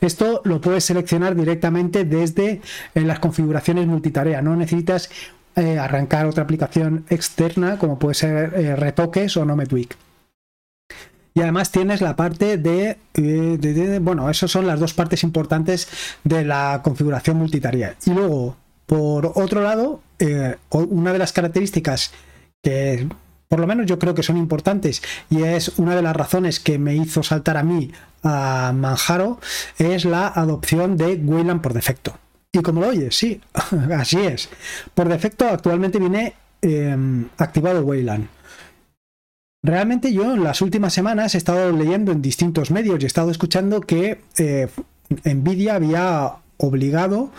esto 0.00 0.42
lo 0.44 0.60
puedes 0.60 0.84
seleccionar 0.84 1.34
directamente 1.34 2.04
desde 2.04 2.60
eh, 2.94 3.00
las 3.00 3.18
configuraciones 3.18 3.86
multitarea. 3.86 4.42
No 4.42 4.54
necesitas 4.56 5.10
eh, 5.56 5.78
arrancar 5.78 6.26
otra 6.26 6.44
aplicación 6.44 7.04
externa 7.08 7.76
como 7.78 7.98
puede 7.98 8.14
ser 8.14 8.54
eh, 8.54 8.76
retoques 8.76 9.36
o 9.36 9.44
NomeTweak. 9.44 10.09
Y 11.34 11.42
además 11.42 11.70
tienes 11.70 12.00
la 12.00 12.16
parte 12.16 12.54
eh, 12.54 12.96
de, 13.14 13.98
Bueno, 14.00 14.28
esas 14.30 14.50
son 14.50 14.66
las 14.66 14.80
dos 14.80 14.94
partes 14.94 15.22
importantes 15.22 15.88
de 16.24 16.44
la 16.44 16.80
configuración 16.82 17.36
multitarea. 17.36 17.94
Y 18.04 18.10
luego, 18.10 18.56
Por 18.86 19.32
otro 19.36 19.62
lado, 19.62 20.02
eh, 20.18 20.56
una 20.70 21.12
de 21.12 21.18
las 21.18 21.32
características 21.32 22.10
que 22.62 23.08
por 23.50 23.58
lo 23.58 23.66
menos 23.66 23.86
yo 23.86 23.98
creo 23.98 24.14
que 24.14 24.22
son 24.22 24.36
importantes 24.36 25.02
y 25.28 25.42
es 25.42 25.72
una 25.78 25.96
de 25.96 26.02
las 26.02 26.14
razones 26.14 26.60
que 26.60 26.78
me 26.78 26.94
hizo 26.94 27.24
saltar 27.24 27.56
a 27.56 27.64
mí 27.64 27.90
a 28.22 28.72
Manjaro 28.72 29.40
es 29.78 30.04
la 30.04 30.28
adopción 30.28 30.96
de 30.96 31.14
Wayland 31.14 31.60
por 31.60 31.74
defecto. 31.74 32.16
Y 32.52 32.62
como 32.62 32.80
lo 32.80 32.88
oyes, 32.88 33.16
sí, 33.16 33.40
así 33.96 34.18
es. 34.20 34.48
Por 34.94 35.08
defecto 35.08 35.46
actualmente 35.46 35.98
viene 35.98 36.34
em, 36.62 37.28
activado 37.38 37.82
Wayland. 37.82 38.28
Realmente 39.62 40.12
yo 40.12 40.32
en 40.32 40.42
las 40.42 40.62
últimas 40.62 40.94
semanas 40.94 41.34
he 41.34 41.38
estado 41.38 41.70
leyendo 41.72 42.12
en 42.12 42.22
distintos 42.22 42.70
medios 42.70 42.98
y 43.00 43.04
he 43.04 43.06
estado 43.06 43.30
escuchando 43.30 43.82
que 43.82 44.20
eh, 44.38 44.68
Nvidia 45.24 45.74
había 45.74 46.36
obligado 46.56 47.30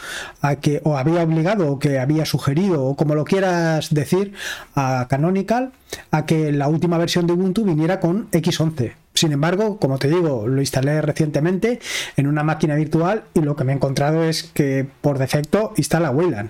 a 0.42 0.56
que, 0.58 0.82
o 0.84 0.98
había 0.98 1.24
obligado, 1.24 1.72
o 1.72 1.80
que 1.80 2.00
había 2.00 2.26
sugerido, 2.26 2.84
o 2.86 2.96
como 2.96 3.16
lo 3.16 3.24
quieras 3.24 3.94
decir, 3.94 4.34
a 4.76 5.08
Canonical, 5.10 5.72
a 6.12 6.26
que 6.26 6.52
la 6.52 6.68
última 6.68 6.98
versión 6.98 7.28
de 7.28 7.34
Ubuntu 7.34 7.64
viniera 7.64 8.00
con 8.00 8.30
X11. 8.32 8.94
Sin 9.14 9.32
embargo, 9.32 9.78
como 9.78 9.98
te 9.98 10.10
digo, 10.10 10.48
lo 10.48 10.62
instalé 10.62 11.02
recientemente 11.02 11.80
en 12.18 12.28
una 12.28 12.44
máquina 12.44 12.76
virtual 12.76 13.24
y 13.34 13.42
lo 13.42 13.56
que 13.56 13.64
me 13.64 13.74
he 13.74 13.76
encontrado 13.76 14.24
es 14.24 14.44
que 14.44 14.88
por 15.02 15.20
defecto 15.20 15.74
instala 15.76 16.12
Wayland. 16.12 16.50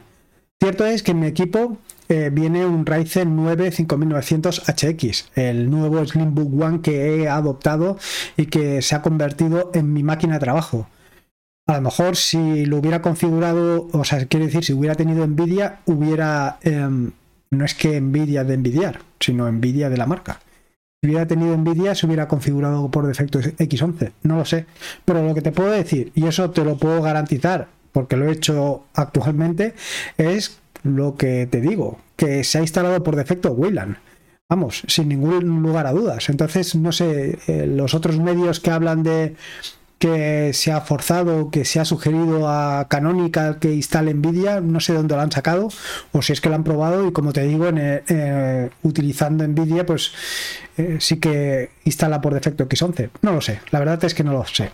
Cierto 0.61 0.85
es 0.85 1.01
que 1.01 1.11
en 1.11 1.19
mi 1.19 1.27
equipo 1.27 1.77
eh, 2.09 2.29
viene 2.31 2.65
un 2.65 2.85
Ryzen 2.85 3.35
9 3.35 3.71
5900 3.71 4.63
HX, 4.67 5.31
el 5.35 5.69
nuevo 5.69 6.05
Slimbook 6.05 6.61
One 6.61 6.81
que 6.81 7.15
he 7.15 7.29
adoptado 7.29 7.97
y 8.37 8.47
que 8.47 8.81
se 8.81 8.95
ha 8.95 9.01
convertido 9.01 9.71
en 9.73 9.93
mi 9.93 10.03
máquina 10.03 10.35
de 10.35 10.39
trabajo. 10.39 10.87
A 11.67 11.75
lo 11.75 11.81
mejor 11.81 12.17
si 12.17 12.65
lo 12.65 12.77
hubiera 12.77 13.01
configurado, 13.01 13.87
o 13.93 14.03
sea, 14.03 14.25
quiere 14.25 14.47
decir, 14.47 14.63
si 14.63 14.73
hubiera 14.73 14.95
tenido 14.95 15.25
Nvidia, 15.25 15.79
hubiera... 15.85 16.59
Em, 16.63 17.11
no 17.51 17.65
es 17.65 17.75
que 17.75 17.99
Nvidia 17.99 18.43
de 18.43 18.53
envidiar, 18.53 19.01
sino 19.19 19.51
Nvidia 19.51 19.89
de 19.89 19.97
la 19.97 20.05
marca. 20.05 20.39
Si 21.01 21.09
hubiera 21.09 21.27
tenido 21.27 21.57
Nvidia, 21.57 21.95
se 21.95 22.05
hubiera 22.05 22.27
configurado 22.27 22.89
por 22.91 23.07
defecto 23.07 23.39
X11. 23.39 24.11
No 24.23 24.37
lo 24.37 24.45
sé. 24.45 24.65
Pero 25.03 25.25
lo 25.25 25.33
que 25.33 25.41
te 25.41 25.51
puedo 25.51 25.71
decir, 25.71 26.11
y 26.15 26.27
eso 26.27 26.51
te 26.51 26.63
lo 26.63 26.77
puedo 26.77 27.01
garantizar, 27.01 27.67
porque 27.91 28.17
lo 28.17 28.27
he 28.27 28.31
hecho 28.31 28.85
actualmente, 28.93 29.73
es 30.17 30.60
lo 30.83 31.15
que 31.15 31.47
te 31.47 31.61
digo, 31.61 31.99
que 32.15 32.43
se 32.43 32.57
ha 32.57 32.61
instalado 32.61 33.03
por 33.03 33.15
defecto 33.15 33.51
Wayland. 33.51 33.97
Vamos, 34.49 34.83
sin 34.87 35.07
ningún 35.07 35.61
lugar 35.61 35.87
a 35.87 35.93
dudas. 35.93 36.29
Entonces, 36.29 36.75
no 36.75 36.91
sé, 36.91 37.39
eh, 37.47 37.67
los 37.67 37.93
otros 37.93 38.19
medios 38.19 38.59
que 38.59 38.71
hablan 38.71 39.01
de 39.01 39.35
que 40.01 40.51
se 40.53 40.71
ha 40.71 40.81
forzado, 40.81 41.51
que 41.51 41.63
se 41.63 41.79
ha 41.79 41.85
sugerido 41.85 42.49
a 42.49 42.87
Canonical 42.89 43.59
que 43.59 43.71
instale 43.71 44.15
Nvidia, 44.15 44.59
no 44.59 44.79
sé 44.79 44.93
dónde 44.93 45.15
lo 45.15 45.21
han 45.21 45.31
sacado, 45.31 45.69
o 46.11 46.23
si 46.23 46.33
es 46.33 46.41
que 46.41 46.49
lo 46.49 46.55
han 46.55 46.63
probado 46.63 47.07
y 47.07 47.11
como 47.11 47.33
te 47.33 47.43
digo, 47.43 47.67
eh, 47.71 48.71
utilizando 48.81 49.47
Nvidia, 49.47 49.85
pues 49.85 50.11
eh, 50.81 50.97
sí 50.99 51.19
que 51.19 51.69
instala 51.85 52.21
por 52.21 52.33
defecto 52.33 52.67
X11. 52.67 53.09
No 53.21 53.33
lo 53.33 53.41
sé, 53.41 53.59
la 53.71 53.79
verdad 53.79 54.03
es 54.03 54.13
que 54.13 54.23
no 54.23 54.33
lo 54.33 54.45
sé. 54.45 54.71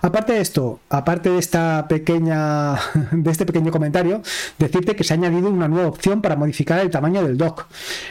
Aparte 0.00 0.34
de 0.34 0.40
esto, 0.40 0.80
aparte 0.88 1.30
de 1.30 1.38
esta 1.38 1.86
pequeña, 1.88 2.74
de 3.12 3.30
este 3.30 3.46
pequeño 3.46 3.70
comentario, 3.70 4.22
decirte 4.58 4.94
que 4.94 5.04
se 5.04 5.14
ha 5.14 5.16
añadido 5.16 5.48
una 5.48 5.68
nueva 5.68 5.88
opción 5.88 6.22
para 6.22 6.36
modificar 6.36 6.80
el 6.80 6.90
tamaño 6.90 7.22
del 7.22 7.36
dock. 7.36 7.66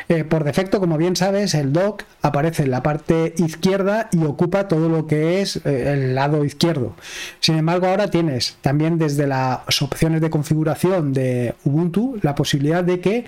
Eh, 0.09 0.23
por 0.23 0.43
defecto, 0.43 0.79
como 0.79 0.97
bien 0.97 1.15
sabes, 1.15 1.53
el 1.53 1.73
dock 1.73 2.03
aparece 2.21 2.63
en 2.63 2.71
la 2.71 2.83
parte 2.83 3.33
izquierda 3.37 4.09
y 4.11 4.23
ocupa 4.25 4.67
todo 4.67 4.89
lo 4.89 5.07
que 5.07 5.41
es 5.41 5.65
el 5.65 6.15
lado 6.15 6.43
izquierdo. 6.43 6.95
Sin 7.39 7.57
embargo, 7.57 7.87
ahora 7.87 8.09
tienes 8.09 8.57
también 8.61 8.97
desde 8.97 9.27
las 9.27 9.81
opciones 9.81 10.21
de 10.21 10.29
configuración 10.29 11.13
de 11.13 11.55
Ubuntu 11.63 12.17
la 12.21 12.35
posibilidad 12.35 12.83
de 12.83 12.99
que 12.99 13.17
eh, 13.17 13.25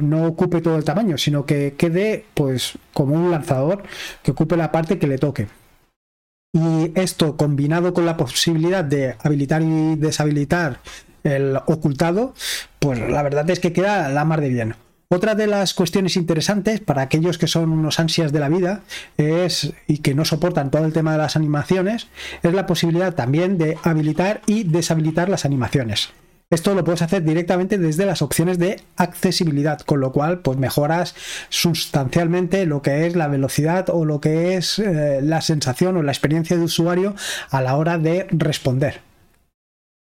no 0.00 0.26
ocupe 0.26 0.60
todo 0.60 0.76
el 0.76 0.84
tamaño, 0.84 1.18
sino 1.18 1.44
que 1.44 1.74
quede 1.76 2.24
pues 2.34 2.74
como 2.92 3.14
un 3.14 3.34
lanzador 3.36 3.82
que 4.22 4.32
ocupe 4.32 4.56
la 4.56 4.72
parte 4.72 4.98
que 4.98 5.06
le 5.06 5.18
toque. 5.18 5.48
Y 6.52 6.92
esto 6.94 7.36
combinado 7.36 7.92
con 7.92 8.06
la 8.06 8.16
posibilidad 8.16 8.82
de 8.82 9.16
habilitar 9.22 9.62
y 9.62 9.96
deshabilitar 9.96 10.80
el 11.22 11.56
ocultado, 11.66 12.34
pues 12.78 12.98
la 12.98 13.22
verdad 13.22 13.48
es 13.50 13.60
que 13.60 13.72
queda 13.72 14.08
la 14.08 14.24
mar 14.24 14.40
de 14.40 14.48
bien. 14.48 14.74
Otra 15.08 15.36
de 15.36 15.46
las 15.46 15.72
cuestiones 15.74 16.16
interesantes 16.16 16.80
para 16.80 17.02
aquellos 17.02 17.38
que 17.38 17.46
son 17.46 17.70
unos 17.70 18.00
ansias 18.00 18.32
de 18.32 18.40
la 18.40 18.48
vida 18.48 18.80
es 19.16 19.72
y 19.86 19.98
que 19.98 20.14
no 20.14 20.24
soportan 20.24 20.70
todo 20.70 20.84
el 20.84 20.92
tema 20.92 21.12
de 21.12 21.18
las 21.18 21.36
animaciones 21.36 22.08
es 22.42 22.52
la 22.52 22.66
posibilidad 22.66 23.14
también 23.14 23.56
de 23.56 23.78
habilitar 23.84 24.40
y 24.46 24.64
deshabilitar 24.64 25.28
las 25.28 25.44
animaciones. 25.44 26.10
Esto 26.48 26.74
lo 26.74 26.84
puedes 26.84 27.02
hacer 27.02 27.24
directamente 27.24 27.76
desde 27.76 28.06
las 28.06 28.22
opciones 28.22 28.58
de 28.58 28.80
accesibilidad, 28.96 29.80
con 29.80 29.98
lo 29.98 30.12
cual 30.12 30.38
pues 30.38 30.58
mejoras 30.58 31.16
sustancialmente 31.48 32.66
lo 32.66 32.82
que 32.82 33.06
es 33.06 33.16
la 33.16 33.26
velocidad 33.26 33.90
o 33.90 34.04
lo 34.04 34.20
que 34.20 34.54
es 34.54 34.78
eh, 34.78 35.20
la 35.22 35.40
sensación 35.40 35.96
o 35.96 36.02
la 36.04 36.12
experiencia 36.12 36.56
de 36.56 36.62
usuario 36.62 37.16
a 37.50 37.60
la 37.62 37.76
hora 37.76 37.98
de 37.98 38.28
responder. 38.30 39.00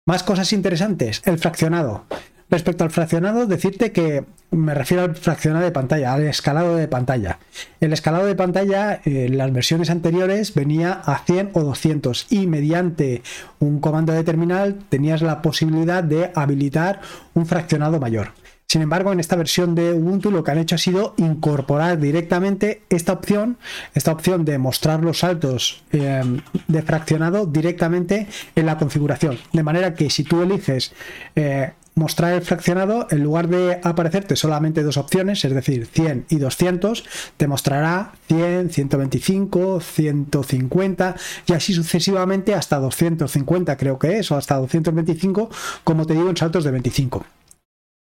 Más 0.05 0.21
cosas 0.21 0.53
interesantes, 0.53 1.23
el 1.25 1.39
fraccionado. 1.39 2.05
Respecto 2.49 2.85
al 2.85 2.91
fraccionado, 2.91 3.45
decirte 3.45 3.91
que 3.91 4.23
me 4.51 4.73
refiero 4.73 5.03
al 5.03 5.15
fraccionado 5.15 5.65
de 5.65 5.71
pantalla, 5.71 6.13
al 6.13 6.23
escalado 6.23 6.77
de 6.77 6.87
pantalla. 6.87 7.39
El 7.81 7.91
escalado 7.91 8.25
de 8.25 8.35
pantalla 8.35 9.01
en 9.03 9.37
las 9.37 9.51
versiones 9.51 9.89
anteriores 9.89 10.53
venía 10.53 10.93
a 10.93 11.19
100 11.19 11.51
o 11.53 11.63
200 11.63 12.27
y 12.29 12.47
mediante 12.47 13.21
un 13.59 13.81
comando 13.81 14.13
de 14.13 14.23
terminal 14.23 14.79
tenías 14.87 15.21
la 15.21 15.41
posibilidad 15.41 16.03
de 16.03 16.31
habilitar 16.35 17.01
un 17.33 17.45
fraccionado 17.45 17.99
mayor. 17.99 18.31
Sin 18.69 18.81
embargo, 18.81 19.13
en 19.13 19.21
esta 19.21 19.37
versión 19.37 19.75
de 19.75 19.93
Ubuntu 19.93 20.29
lo 20.29 20.43
que 20.43 20.51
han 20.51 20.57
hecho 20.57 20.75
ha 20.75 20.77
sido 20.77 21.13
incorporar 21.15 21.99
directamente 21.99 22.81
esta 22.89 23.13
opción, 23.13 23.57
esta 23.93 24.11
opción 24.11 24.43
de 24.43 24.57
mostrar 24.57 25.03
los 25.05 25.19
saltos 25.19 25.83
eh, 25.93 26.21
de 26.67 26.81
fraccionado 26.81 27.45
directamente 27.45 28.27
en 28.55 28.65
la 28.65 28.77
configuración. 28.77 29.37
De 29.53 29.63
manera 29.63 29.93
que 29.93 30.09
si 30.09 30.25
tú 30.25 30.41
eliges 30.41 30.93
eh, 31.37 31.71
mostrar 31.97 32.33
el 32.33 32.41
fraccionado, 32.41 33.07
en 33.09 33.23
lugar 33.23 33.47
de 33.47 33.79
aparecerte 33.83 34.35
solamente 34.35 34.83
dos 34.83 34.97
opciones, 34.97 35.43
es 35.43 35.53
decir, 35.53 35.87
100 35.87 36.25
y 36.29 36.37
200, 36.37 37.03
te 37.35 37.47
mostrará 37.47 38.13
100, 38.27 38.69
125, 38.69 39.81
150 39.81 41.15
y 41.47 41.53
así 41.53 41.73
sucesivamente 41.73 42.53
hasta 42.53 42.77
250 42.77 43.75
creo 43.77 43.99
que 43.99 44.19
es, 44.19 44.31
o 44.31 44.37
hasta 44.37 44.55
225, 44.55 45.49
como 45.83 46.05
te 46.05 46.13
digo, 46.13 46.29
en 46.29 46.37
saltos 46.37 46.63
de 46.63 46.71
25. 46.71 47.25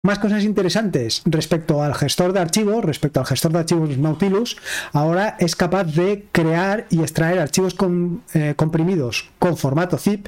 Más 0.01 0.17
cosas 0.19 0.46
interesantes 0.46 1.22
respecto 1.25 1.84
al 1.84 1.93
gestor 1.93 2.31
de 2.31 2.39
archivos, 2.39 2.86
respecto 2.86 3.19
al 3.19 3.25
gestor 3.25 3.51
de 3.51 3.60
archivos 3.60 3.98
Nautilus, 3.98 4.55
ahora 4.93 5.36
es 5.39 5.58
capaz 5.58 5.84
de 5.84 6.25
crear 6.31 6.88
y 6.89 7.01
extraer 7.01 7.39
archivos 7.39 7.75
eh, 8.34 8.53
comprimidos 8.55 9.29
con 9.39 9.58
formato 9.58 9.98
zip, 9.98 10.27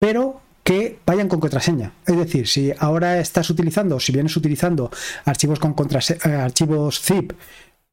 pero 0.00 0.40
que 0.64 0.98
vayan 1.06 1.28
con 1.28 1.40
contraseña. 1.40 1.92
Es 2.06 2.16
decir, 2.16 2.48
si 2.48 2.72
ahora 2.78 3.20
estás 3.20 3.50
utilizando, 3.50 4.00
si 4.00 4.12
vienes 4.12 4.36
utilizando 4.36 4.90
archivos 5.24 5.60
con 5.60 5.76
eh, 5.78 6.28
archivos 6.34 7.00
zip, 7.00 7.32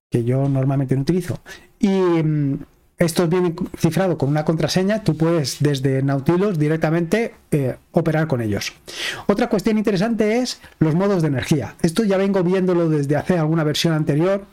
que 0.09 0.23
yo 0.23 0.47
normalmente 0.49 0.95
no 0.95 1.01
utilizo, 1.01 1.39
y 1.79 1.89
mm, 1.89 2.59
estos 2.97 3.29
vienen 3.29 3.55
cifrados 3.77 4.17
con 4.17 4.29
una 4.29 4.45
contraseña, 4.45 5.03
tú 5.03 5.17
puedes 5.17 5.57
desde 5.59 6.01
Nautilus 6.01 6.57
directamente 6.57 7.33
eh, 7.51 7.75
operar 7.91 8.27
con 8.27 8.41
ellos. 8.41 8.73
Otra 9.27 9.49
cuestión 9.49 9.77
interesante 9.77 10.39
es 10.39 10.61
los 10.79 10.95
modos 10.95 11.21
de 11.21 11.27
energía. 11.27 11.75
Esto 11.81 12.03
ya 12.03 12.17
vengo 12.17 12.43
viéndolo 12.43 12.89
desde 12.89 13.17
hace 13.17 13.37
alguna 13.37 13.63
versión 13.63 13.93
anterior 13.93 14.45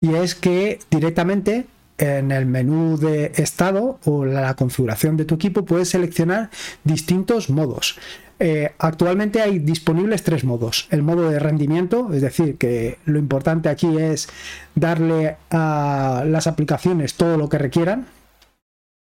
y 0.00 0.14
es 0.14 0.34
que 0.34 0.78
directamente 0.90 1.66
en 1.98 2.30
el 2.30 2.46
menú 2.46 2.96
de 2.96 3.32
estado 3.36 3.98
o 4.04 4.24
la 4.24 4.54
configuración 4.54 5.16
de 5.16 5.24
tu 5.24 5.34
equipo 5.34 5.64
puedes 5.64 5.90
seleccionar 5.90 6.50
distintos 6.84 7.50
modos. 7.50 7.98
Eh, 8.40 8.72
actualmente 8.78 9.42
hay 9.42 9.58
disponibles 9.58 10.22
tres 10.22 10.44
modos. 10.44 10.86
El 10.90 11.02
modo 11.02 11.28
de 11.28 11.40
rendimiento, 11.40 12.08
es 12.12 12.22
decir, 12.22 12.56
que 12.56 12.98
lo 13.04 13.18
importante 13.18 13.68
aquí 13.68 13.98
es 13.98 14.28
darle 14.74 15.36
a 15.50 16.22
las 16.26 16.46
aplicaciones 16.46 17.14
todo 17.14 17.36
lo 17.36 17.48
que 17.48 17.58
requieran. 17.58 18.06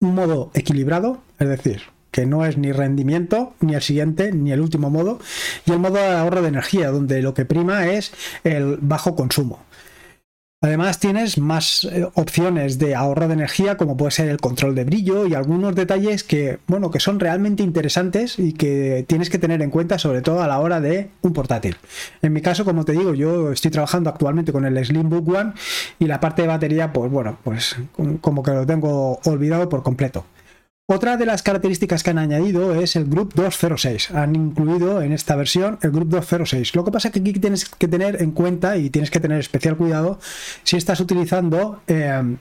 Un 0.01 0.15
modo 0.15 0.51
equilibrado, 0.53 1.21
es 1.39 1.48
decir, 1.48 1.83
que 2.12 2.25
no 2.25 2.45
es 2.45 2.57
ni 2.57 2.74
rendimiento, 2.74 3.53
ni 3.62 3.75
el 3.75 3.81
siguiente, 3.81 4.33
ni 4.33 4.51
el 4.51 4.60
último 4.60 4.89
modo. 4.89 5.19
Y 5.65 5.71
el 5.71 5.79
modo 5.79 5.93
de 5.93 6.07
ahorro 6.07 6.41
de 6.41 6.50
energía, 6.50 6.91
donde 6.91 7.21
lo 7.21 7.33
que 7.33 7.45
prima 7.45 7.88
es 7.88 8.12
el 8.43 8.77
bajo 8.81 9.15
consumo. 9.15 9.63
Además 10.63 11.00
tienes 11.00 11.39
más 11.39 11.86
eh, 11.86 12.08
opciones 12.13 12.77
de 12.77 12.94
ahorro 12.94 13.27
de 13.27 13.34
energía 13.34 13.77
como 13.77 13.98
puede 13.98 14.12
ser 14.12 14.30
el 14.30 14.38
control 14.38 14.75
de 14.75 14.84
brillo 14.84 15.25
y 15.25 15.34
algunos 15.34 15.74
detalles 15.74 16.24
que, 16.24 16.60
bueno, 16.68 16.91
que 16.91 17.00
son 17.00 17.20
realmente 17.20 17.63
interesantes 17.63 18.38
y 18.38 18.53
que 18.53 19.03
tienes 19.08 19.32
que 19.32 19.39
tener 19.39 19.63
en 19.63 19.72
cuenta 19.72 19.98
sobre 19.98 20.22
todo 20.22 20.44
a 20.44 20.48
la 20.48 20.60
hora 20.60 20.80
de 20.80 21.10
un 21.24 21.34
portátil. 21.34 21.77
En 22.22 22.32
mi 22.32 22.41
caso, 22.41 22.63
como 22.63 22.86
te 22.86 22.91
digo, 22.91 23.15
yo 23.15 23.51
estoy 23.51 23.72
trabajando 23.72 24.12
actualmente 24.12 24.51
con 24.51 24.63
el 24.65 24.86
Slimbook 24.86 25.30
One 25.30 25.53
y 25.98 26.06
la 26.06 26.20
parte 26.20 26.44
de 26.44 26.50
batería, 26.50 26.94
pues 26.94 27.10
bueno, 27.10 27.39
pues 27.44 27.75
como 28.22 28.44
que 28.44 28.51
lo 28.51 28.63
tengo 28.63 29.20
olvidado 29.25 29.68
por 29.68 29.82
completo. 29.82 30.25
Otra 30.88 31.15
de 31.15 31.25
las 31.25 31.41
características 31.41 32.03
que 32.03 32.09
han 32.09 32.17
añadido 32.17 32.75
es 32.75 32.97
el 32.97 33.05
Group 33.05 33.33
206. 33.33 34.11
Han 34.11 34.35
incluido 34.35 35.01
en 35.01 35.13
esta 35.13 35.38
versión 35.38 35.79
el 35.83 35.91
Group 35.91 36.09
206. 36.09 36.75
Lo 36.75 36.83
que 36.83 36.91
pasa 36.91 37.07
es 37.07 37.13
que 37.13 37.21
aquí 37.21 37.31
tienes 37.33 37.63
que 37.63 37.88
tener 37.88 38.21
en 38.21 38.31
cuenta 38.31 38.75
y 38.75 38.89
tienes 38.89 39.09
que 39.09 39.21
tener 39.21 39.39
especial 39.39 39.77
cuidado 39.77 40.19
si 40.63 40.75
estás 40.75 41.00
utilizando 41.00 41.81
eh, 41.88 42.35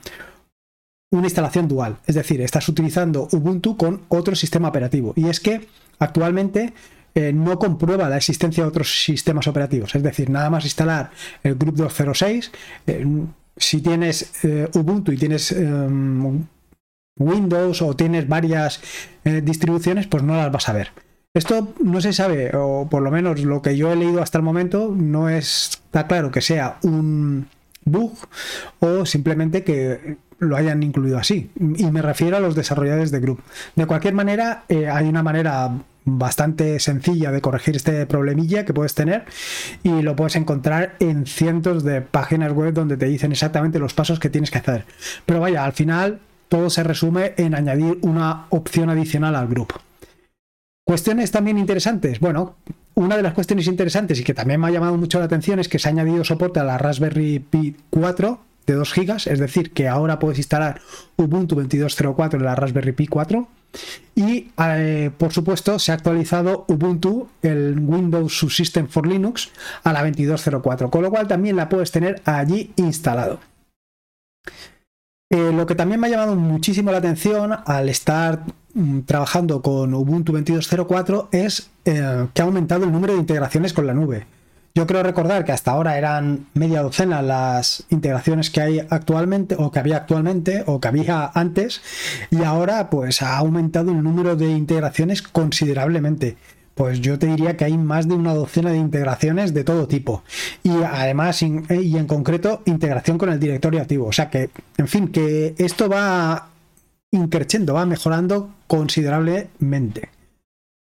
una 1.13 1.27
instalación 1.27 1.69
dual. 1.69 1.99
Es 2.07 2.17
decir, 2.17 2.41
estás 2.41 2.69
utilizando 2.69 3.29
Ubuntu 3.31 3.77
con 3.77 4.03
otro 4.09 4.35
sistema 4.35 4.69
operativo. 4.69 5.13
Y 5.15 5.29
es 5.29 5.39
que 5.39 5.69
actualmente 6.01 6.73
eh, 7.15 7.33
no 7.33 7.57
comprueba 7.57 8.09
la 8.09 8.17
existencia 8.17 8.65
de 8.65 8.69
otros 8.69 9.05
sistemas 9.05 9.47
operativos. 9.47 9.95
Es 9.95 10.03
decir, 10.03 10.29
nada 10.29 10.51
más 10.51 10.65
instalar 10.65 11.13
el 11.45 11.55
Group 11.55 11.77
206. 11.77 12.51
Eh, 12.89 13.07
si 13.57 13.81
tienes 13.81 14.33
Ubuntu 14.75 15.13
y 15.13 15.19
tienes 15.19 15.53
em, 15.53 16.47
Windows 17.19 17.83
o 17.83 17.95
tienes 17.95 18.29
varias 18.29 18.81
eh, 19.25 19.41
distribuciones, 19.43 20.07
pues 20.07 20.23
no 20.23 20.37
las 20.37 20.51
vas 20.51 20.69
a 20.69 20.73
ver. 20.73 20.93
Esto 21.33 21.75
no 21.81 22.01
se 22.01 22.13
sabe, 22.13 22.51
o 22.57 22.89
por 22.91 23.03
lo 23.03 23.11
menos 23.11 23.41
lo 23.41 23.63
que 23.63 23.77
yo 23.77 23.93
he 23.93 23.97
leído 23.97 24.21
hasta 24.21 24.39
el 24.39 24.45
momento, 24.45 24.93
no 24.97 25.29
está 25.29 26.09
claro 26.09 26.33
que 26.33 26.41
sea 26.41 26.79
un 26.83 27.47
bug 27.85 28.15
o 28.81 29.07
simplemente 29.07 29.63
que 29.63 30.17
lo 30.41 30.57
hayan 30.57 30.83
incluido 30.83 31.19
así. 31.19 31.51
Y 31.77 31.85
me 31.91 32.03
refiero 32.03 32.37
a 32.37 32.41
los 32.41 32.57
desarrolladores 32.57 33.11
de 33.11 33.21
Group. 33.21 33.43
De 33.77 33.87
cualquier 33.87 34.15
manera, 34.15 34.65
eh, 34.69 34.89
hay 34.89 35.07
una 35.09 35.23
manera 35.23 35.71
bastante 36.05 36.81
sencilla 36.81 37.31
de 37.31 37.41
corregir 37.41 37.77
este 37.77 38.07
problemilla 38.07 38.65
que 38.65 38.75
puedes 38.75 38.95
tener 38.95 39.27
y 39.83 40.03
lo 40.03 40.17
puedes 40.17 40.35
encontrar 40.35 40.97
en 40.99 41.27
cientos 41.27 41.85
de 41.85 42.01
páginas 42.01 42.53
web 42.53 42.73
donde 42.73 42.97
te 42.97 43.07
dicen 43.07 43.33
exactamente 43.33 43.79
los 43.79 43.95
pasos 43.95 44.19
que 44.19 44.31
tienes 44.31 44.51
que 44.51 44.59
hacer. 44.59 44.87
Pero 45.27 45.41
vaya, 45.41 45.65
al 45.65 45.75
final 45.75 46.21
todo 46.51 46.69
se 46.69 46.83
resume 46.83 47.33
en 47.39 47.55
añadir 47.55 47.99
una 48.03 48.47
opción 48.51 48.91
adicional 48.91 49.37
al 49.37 49.47
grupo. 49.47 49.77
Cuestiones 50.85 51.31
también 51.31 51.57
interesantes. 51.57 52.19
Bueno, 52.19 52.57
una 52.95 53.17
de 53.17 53.23
las 53.23 53.35
cuestiones 53.35 53.69
interesantes 53.69 54.19
y 54.19 54.25
que 54.25 54.35
también 54.35 54.61
me 54.61 54.67
ha 54.67 54.73
llamado 54.73 54.97
mucho 54.97 55.21
la 55.21 55.27
atención 55.27 55.61
es 55.61 55.69
que 55.69 55.79
se 55.79 55.89
ha 55.89 55.93
añadido 55.93 56.25
soporte 56.25 56.59
a 56.59 56.65
la 56.65 56.77
Raspberry 56.77 57.39
Pi 57.39 57.77
4 57.91 58.41
de 58.67 58.75
2 58.75 58.95
GB, 58.95 59.17
es 59.27 59.39
decir, 59.39 59.73
que 59.73 59.87
ahora 59.87 60.19
puedes 60.19 60.39
instalar 60.39 60.81
Ubuntu 61.17 61.55
22.04 61.55 62.35
en 62.35 62.45
la 62.45 62.57
Raspberry 62.57 62.93
Pi 62.93 63.07
4. 63.07 63.49
Y 64.17 64.51
eh, 64.59 65.11
por 65.17 65.33
supuesto 65.33 65.79
se 65.79 65.93
ha 65.93 65.95
actualizado 65.95 66.65
Ubuntu, 66.67 67.29
el 67.43 67.79
Windows 67.79 68.37
Subsystem 68.37 68.89
for 68.89 69.07
Linux, 69.07 69.51
a 69.85 69.93
la 69.93 70.05
22.04, 70.05 70.91
con 70.91 71.03
lo 71.03 71.11
cual 71.11 71.29
también 71.29 71.55
la 71.55 71.69
puedes 71.69 71.93
tener 71.93 72.21
allí 72.25 72.73
instalado. 72.75 73.39
Eh, 75.33 75.53
lo 75.53 75.65
que 75.65 75.77
también 75.77 76.01
me 76.01 76.09
ha 76.09 76.11
llamado 76.11 76.35
muchísimo 76.35 76.91
la 76.91 76.99
atención 76.99 77.53
al 77.65 77.89
estar 77.89 78.43
mm, 78.75 79.03
trabajando 79.03 79.63
con 79.63 79.95
Ubuntu 79.95 80.33
22.04 80.33 81.29
es 81.31 81.71
eh, 81.85 82.27
que 82.35 82.43
ha 82.43 82.45
aumentado 82.45 82.85
el 82.85 82.91
número 82.91 83.13
de 83.13 83.21
integraciones 83.21 83.73
con 83.73 83.87
la 83.87 83.95
nube. 83.95 84.27
Yo 84.75 84.89
creo 84.89 85.05
recordar 85.05 85.45
que 85.45 85.53
hasta 85.53 85.71
ahora 85.71 85.97
eran 85.99 86.47
media 86.55 86.83
docena 86.83 87.23
las 87.23 87.85
integraciones 87.91 88.51
que 88.51 88.61
hay 88.61 88.81
actualmente, 88.91 89.55
o 89.57 89.71
que 89.71 89.79
había 89.79 89.99
actualmente, 89.99 90.65
o 90.67 90.81
que 90.81 90.89
había 90.89 91.31
antes, 91.33 91.81
y 92.31 92.43
ahora 92.43 92.91
pues 92.91 93.23
ha 93.23 93.37
aumentado 93.39 93.93
el 93.93 94.03
número 94.03 94.35
de 94.35 94.51
integraciones 94.51 95.23
considerablemente 95.23 96.37
pues 96.81 97.03
yo 97.03 97.19
te 97.19 97.27
diría 97.27 97.59
que 97.59 97.67
hay 97.67 97.77
más 97.77 98.09
de 98.09 98.15
una 98.15 98.33
docena 98.33 98.71
de 98.71 98.79
integraciones 98.79 99.53
de 99.53 99.65
todo 99.65 99.87
tipo. 99.87 100.23
Y 100.63 100.71
además, 100.83 101.43
eh, 101.43 101.63
y 101.83 101.99
en 101.99 102.07
concreto, 102.07 102.63
integración 102.65 103.19
con 103.19 103.29
el 103.29 103.39
directorio 103.39 103.83
activo. 103.83 104.07
O 104.07 104.13
sea 104.13 104.31
que, 104.31 104.49
en 104.79 104.89
fin, 104.89 105.09
que 105.09 105.55
esto 105.59 105.91
va 105.91 106.49
increciendo, 107.11 107.75
va 107.75 107.85
mejorando 107.85 108.55
considerablemente. 108.67 110.09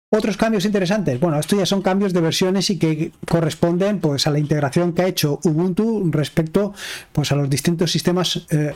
Otros 0.09 0.35
cambios 0.35 0.65
interesantes. 0.65 1.21
Bueno, 1.21 1.39
estos 1.39 1.57
ya 1.57 1.65
son 1.65 1.81
cambios 1.81 2.11
de 2.11 2.19
versiones 2.19 2.69
y 2.69 2.77
que 2.77 3.13
corresponden 3.25 4.01
pues, 4.01 4.27
a 4.27 4.31
la 4.31 4.39
integración 4.39 4.91
que 4.91 5.03
ha 5.03 5.07
hecho 5.07 5.39
Ubuntu 5.45 6.11
respecto 6.11 6.73
pues, 7.13 7.31
a 7.31 7.37
los 7.37 7.49
distintos 7.49 7.93
sistemas, 7.93 8.45
eh, 8.49 8.75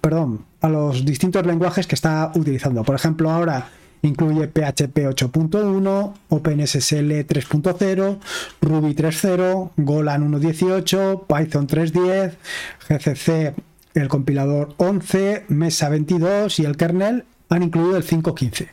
perdón, 0.00 0.44
a 0.60 0.68
los 0.68 1.04
distintos 1.04 1.46
lenguajes 1.46 1.86
que 1.86 1.94
está 1.94 2.32
utilizando. 2.34 2.82
Por 2.82 2.96
ejemplo, 2.96 3.30
ahora 3.30 3.68
Incluye 4.02 4.48
PHP 4.48 5.08
8.1, 5.08 6.14
OpenSSL 6.28 7.26
3.0, 7.26 8.18
Ruby 8.60 8.94
3.0, 8.94 9.70
Golan 9.76 10.32
1.18, 10.32 11.26
Python 11.26 11.66
3.10, 11.66 12.32
GCC 12.88 13.54
el 14.00 14.08
compilador 14.08 14.74
11, 14.76 15.46
Mesa 15.48 15.88
22 15.88 16.58
y 16.58 16.64
el 16.64 16.76
kernel 16.76 17.24
han 17.48 17.62
incluido 17.62 17.96
el 17.96 18.04
5.15. 18.04 18.68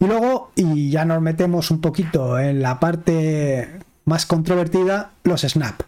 Y 0.00 0.06
luego, 0.06 0.50
y 0.54 0.90
ya 0.90 1.04
nos 1.04 1.22
metemos 1.22 1.70
un 1.70 1.80
poquito 1.80 2.38
en 2.38 2.60
la 2.60 2.80
parte 2.80 3.68
más 4.04 4.26
controvertida, 4.26 5.12
los 5.22 5.42
Snap. 5.42 5.82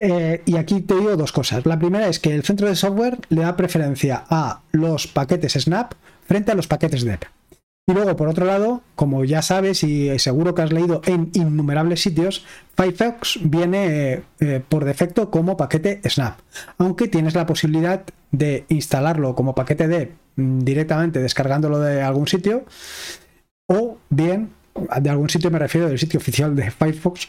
Eh, 0.00 0.42
y 0.44 0.56
aquí 0.56 0.80
te 0.80 0.94
digo 0.94 1.16
dos 1.16 1.32
cosas. 1.32 1.64
La 1.66 1.78
primera 1.78 2.08
es 2.08 2.18
que 2.18 2.34
el 2.34 2.44
centro 2.44 2.68
de 2.68 2.76
software 2.76 3.18
le 3.28 3.42
da 3.42 3.56
preferencia 3.56 4.24
a 4.28 4.60
los 4.72 5.06
paquetes 5.06 5.54
Snap 5.54 5.94
frente 6.26 6.52
a 6.52 6.54
los 6.54 6.66
paquetes 6.66 7.04
DEP. 7.04 7.24
Y 7.88 7.94
luego, 7.94 8.16
por 8.16 8.28
otro 8.28 8.44
lado, 8.44 8.82
como 8.94 9.24
ya 9.24 9.40
sabes 9.40 9.82
y 9.82 10.18
seguro 10.18 10.54
que 10.54 10.60
has 10.60 10.72
leído 10.72 11.00
en 11.06 11.30
innumerables 11.32 12.02
sitios, 12.02 12.44
Firefox 12.76 13.38
viene 13.42 14.24
eh, 14.40 14.60
por 14.68 14.84
defecto 14.84 15.30
como 15.30 15.56
paquete 15.56 16.02
Snap, 16.04 16.38
aunque 16.76 17.08
tienes 17.08 17.34
la 17.34 17.46
posibilidad 17.46 18.02
de 18.30 18.66
instalarlo 18.68 19.34
como 19.34 19.54
paquete 19.54 19.88
de 19.88 20.12
mm, 20.36 20.58
directamente 20.64 21.18
descargándolo 21.20 21.78
de 21.78 22.02
algún 22.02 22.28
sitio, 22.28 22.66
o 23.66 23.96
bien, 24.10 24.50
de 25.00 25.08
algún 25.08 25.30
sitio 25.30 25.50
me 25.50 25.58
refiero 25.58 25.88
del 25.88 25.98
sitio 25.98 26.20
oficial 26.20 26.54
de 26.54 26.70
Firefox, 26.70 27.26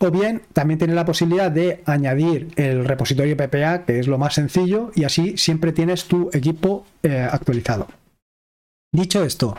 o 0.00 0.10
bien 0.10 0.42
también 0.52 0.76
tienes 0.76 0.96
la 0.96 1.06
posibilidad 1.06 1.50
de 1.50 1.82
añadir 1.86 2.48
el 2.56 2.84
repositorio 2.84 3.38
PPA, 3.38 3.86
que 3.86 4.00
es 4.00 4.06
lo 4.06 4.18
más 4.18 4.34
sencillo, 4.34 4.92
y 4.94 5.04
así 5.04 5.38
siempre 5.38 5.72
tienes 5.72 6.04
tu 6.04 6.28
equipo 6.34 6.84
eh, 7.02 7.26
actualizado. 7.32 7.88
Dicho 8.92 9.24
esto, 9.24 9.56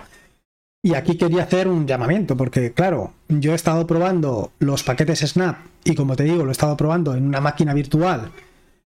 y 0.85 0.93
aquí 0.93 1.17
quería 1.17 1.41
hacer 1.41 1.67
un 1.67 1.87
llamamiento, 1.87 2.37
porque 2.37 2.71
claro, 2.71 3.11
yo 3.27 3.53
he 3.53 3.55
estado 3.55 3.87
probando 3.87 4.51
los 4.59 4.83
paquetes 4.83 5.21
Snap 5.21 5.57
y 5.83 5.95
como 5.95 6.15
te 6.15 6.25
digo, 6.25 6.43
lo 6.43 6.49
he 6.49 6.51
estado 6.51 6.77
probando 6.77 7.15
en 7.15 7.25
una 7.25 7.41
máquina 7.41 7.73
virtual 7.73 8.29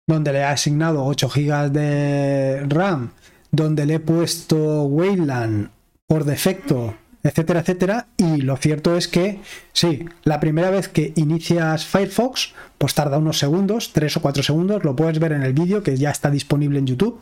donde 0.04 0.32
le 0.32 0.40
he 0.40 0.44
asignado 0.44 1.04
8 1.04 1.28
GB 1.32 1.70
de 1.70 2.66
RAM, 2.66 3.12
donde 3.52 3.86
le 3.86 3.94
he 3.94 4.00
puesto 4.00 4.82
Wayland 4.86 5.70
por 6.08 6.24
defecto, 6.24 6.96
etcétera, 7.22 7.60
etcétera. 7.60 8.08
Y 8.16 8.38
lo 8.38 8.56
cierto 8.56 8.96
es 8.96 9.06
que 9.06 9.38
sí, 9.72 10.04
la 10.24 10.40
primera 10.40 10.70
vez 10.70 10.88
que 10.88 11.12
inicias 11.14 11.86
Firefox, 11.86 12.54
pues 12.76 12.94
tarda 12.94 13.18
unos 13.18 13.38
segundos, 13.38 13.92
3 13.92 14.16
o 14.16 14.20
4 14.20 14.42
segundos, 14.42 14.82
lo 14.82 14.96
puedes 14.96 15.20
ver 15.20 15.30
en 15.30 15.44
el 15.44 15.52
vídeo 15.52 15.84
que 15.84 15.96
ya 15.96 16.10
está 16.10 16.28
disponible 16.28 16.80
en 16.80 16.88
YouTube 16.88 17.20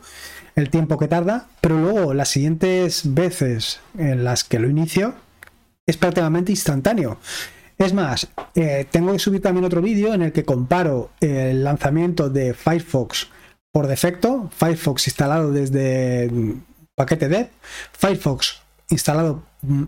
el 0.55 0.69
tiempo 0.69 0.97
que 0.97 1.07
tarda, 1.07 1.47
pero 1.61 1.79
luego 1.79 2.13
las 2.13 2.29
siguientes 2.29 3.13
veces 3.13 3.79
en 3.97 4.23
las 4.23 4.43
que 4.43 4.59
lo 4.59 4.69
inicio 4.69 5.15
es 5.85 5.97
prácticamente 5.97 6.51
instantáneo. 6.51 7.17
Es 7.77 7.93
más, 7.93 8.27
eh, 8.55 8.85
tengo 8.91 9.13
que 9.13 9.19
subir 9.19 9.41
también 9.41 9.65
otro 9.65 9.81
vídeo 9.81 10.13
en 10.13 10.21
el 10.21 10.31
que 10.31 10.45
comparo 10.45 11.09
el 11.19 11.63
lanzamiento 11.63 12.29
de 12.29 12.53
Firefox 12.53 13.29
por 13.71 13.87
defecto, 13.87 14.49
Firefox 14.55 15.07
instalado 15.07 15.51
desde 15.51 16.31
paquete 16.95 17.27
dev, 17.27 17.49
Firefox 17.91 18.61
instalado 18.89 19.43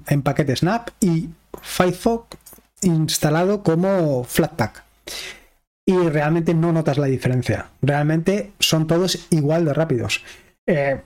en 0.08 0.22
paquete 0.24 0.56
Snap 0.56 0.90
y 1.00 1.30
Firefox 1.62 2.38
instalado 2.82 3.64
como 3.64 4.24
Flatpak. 4.24 4.84
Y 5.86 5.96
realmente 6.10 6.56
no 6.56 6.72
notas 6.72 6.98
la 6.98 7.06
diferencia. 7.06 7.70
Realmente 7.82 8.52
son 8.60 8.88
todos 8.88 9.28
igual 9.30 9.66
de 9.66 9.74
rápidos. 9.74 10.24
Eh, 10.68 11.00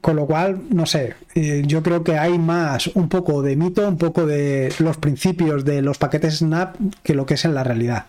con 0.00 0.16
lo 0.16 0.26
cual, 0.26 0.62
no 0.70 0.86
sé, 0.86 1.14
eh, 1.34 1.62
yo 1.66 1.82
creo 1.82 2.02
que 2.02 2.16
hay 2.16 2.38
más 2.38 2.86
un 2.88 3.08
poco 3.08 3.42
de 3.42 3.56
mito, 3.56 3.86
un 3.86 3.98
poco 3.98 4.26
de 4.26 4.72
los 4.78 4.96
principios 4.96 5.64
de 5.64 5.82
los 5.82 5.98
paquetes 5.98 6.38
Snap 6.38 6.76
que 7.02 7.14
lo 7.14 7.26
que 7.26 7.34
es 7.34 7.44
en 7.44 7.54
la 7.54 7.62
realidad. 7.62 8.06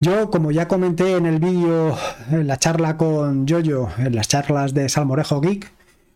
Yo, 0.00 0.30
como 0.30 0.50
ya 0.50 0.68
comenté 0.68 1.16
en 1.16 1.26
el 1.26 1.38
vídeo, 1.38 1.96
en 2.30 2.48
la 2.48 2.58
charla 2.58 2.96
con 2.96 3.46
Jojo, 3.48 3.90
en 3.98 4.16
las 4.16 4.28
charlas 4.28 4.74
de 4.74 4.88
Salmorejo 4.88 5.40
Geek, 5.40 5.70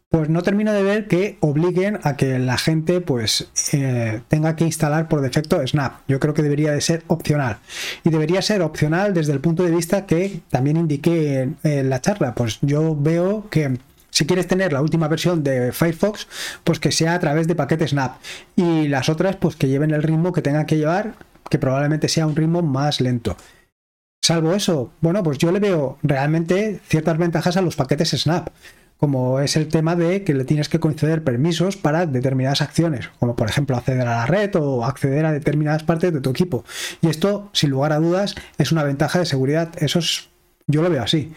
pues 0.09 0.29
no 0.29 0.43
termino 0.43 0.73
de 0.73 0.83
ver 0.83 1.09
que 1.09 1.37
obliguen 1.41 1.99
a 2.05 2.17
que 2.17 2.39
la 2.39 2.59
gente 2.59 3.01
pues 3.01 3.49
eh, 3.73 4.21
tenga 4.29 4.55
que 4.55 4.65
instalar 4.65 5.09
por 5.09 5.21
defecto 5.21 5.65
Snap. 5.67 6.01
Yo 6.07 6.21
creo 6.21 6.33
que 6.33 6.43
debería 6.43 6.73
de 6.73 6.81
ser 6.81 7.03
opcional. 7.09 7.59
Y 8.05 8.11
debería 8.11 8.41
ser 8.41 8.63
opcional 8.63 9.15
desde 9.15 9.33
el 9.33 9.41
punto 9.41 9.65
de 9.65 9.73
vista 9.73 10.07
que 10.07 10.41
también 10.49 10.77
indiqué 10.77 11.51
en, 11.63 11.91
la 11.91 12.01
charla. 12.01 12.35
Pues 12.35 12.59
yo 12.63 12.97
veo 12.97 13.49
que 13.51 13.79
si 14.11 14.27
quieres 14.27 14.47
tener 14.47 14.73
la 14.73 14.81
última 14.81 15.09
versión 15.09 15.43
de 15.43 15.73
Firefox, 15.73 16.29
pues 16.63 16.79
que 16.79 16.93
sea 16.93 17.15
a 17.15 17.21
través 17.21 17.49
de 17.49 17.57
paquete 17.57 17.89
Snap. 17.89 18.17
Y 18.55 18.87
las 18.87 19.09
otras, 19.09 19.37
pues 19.37 19.57
que 19.57 19.69
lleven 19.69 19.91
el 19.91 20.05
ritmo 20.05 20.33
que 20.33 20.43
tengan 20.43 20.67
que 20.67 20.77
llevar, 20.77 21.15
que 21.51 21.59
probablemente 21.59 22.09
sea 22.09 22.27
un 22.27 22.37
ritmo 22.37 22.63
más 22.63 23.01
lento. 23.01 23.37
Salvo 24.23 24.55
eso, 24.55 24.93
bueno, 25.01 25.23
pues 25.23 25.39
yo 25.39 25.53
le 25.53 25.61
veo 25.61 25.99
realmente 26.03 26.81
ciertas 26.89 27.19
ventajas 27.19 27.57
a 27.57 27.61
los 27.63 27.77
paquetes 27.77 28.11
Snap 28.11 28.49
como 28.99 29.41
es 29.41 29.57
el 29.57 29.69
tema 29.69 29.95
de 29.97 30.25
que 30.25 30.35
le 30.35 30.45
tienes 30.45 30.69
que 30.69 30.81
conceder 30.81 31.23
permisos 31.23 31.77
para 31.77 32.07
determinadas 32.07 32.63
acciones, 32.63 33.11
como 33.19 33.37
por 33.37 33.49
ejemplo 33.49 33.77
acceder 33.77 34.07
a 34.07 34.19
la 34.19 34.27
red 34.27 34.55
o 34.57 34.85
acceder 34.85 35.27
a 35.27 35.33
determinadas 35.33 35.83
partes 35.83 36.13
de 36.13 36.21
tu 36.21 36.31
equipo. 36.31 36.65
Y 37.03 37.09
esto, 37.09 37.51
sin 37.53 37.71
lugar 37.71 37.93
a 37.93 37.99
dudas, 37.99 38.35
es 38.59 38.73
una 38.73 38.85
ventaja 38.85 39.19
de 39.19 39.27
seguridad. 39.27 39.71
Eso 39.79 39.99
es, 39.99 40.29
yo 40.67 40.83
lo 40.83 40.91
veo 40.91 41.03
así. 41.03 41.33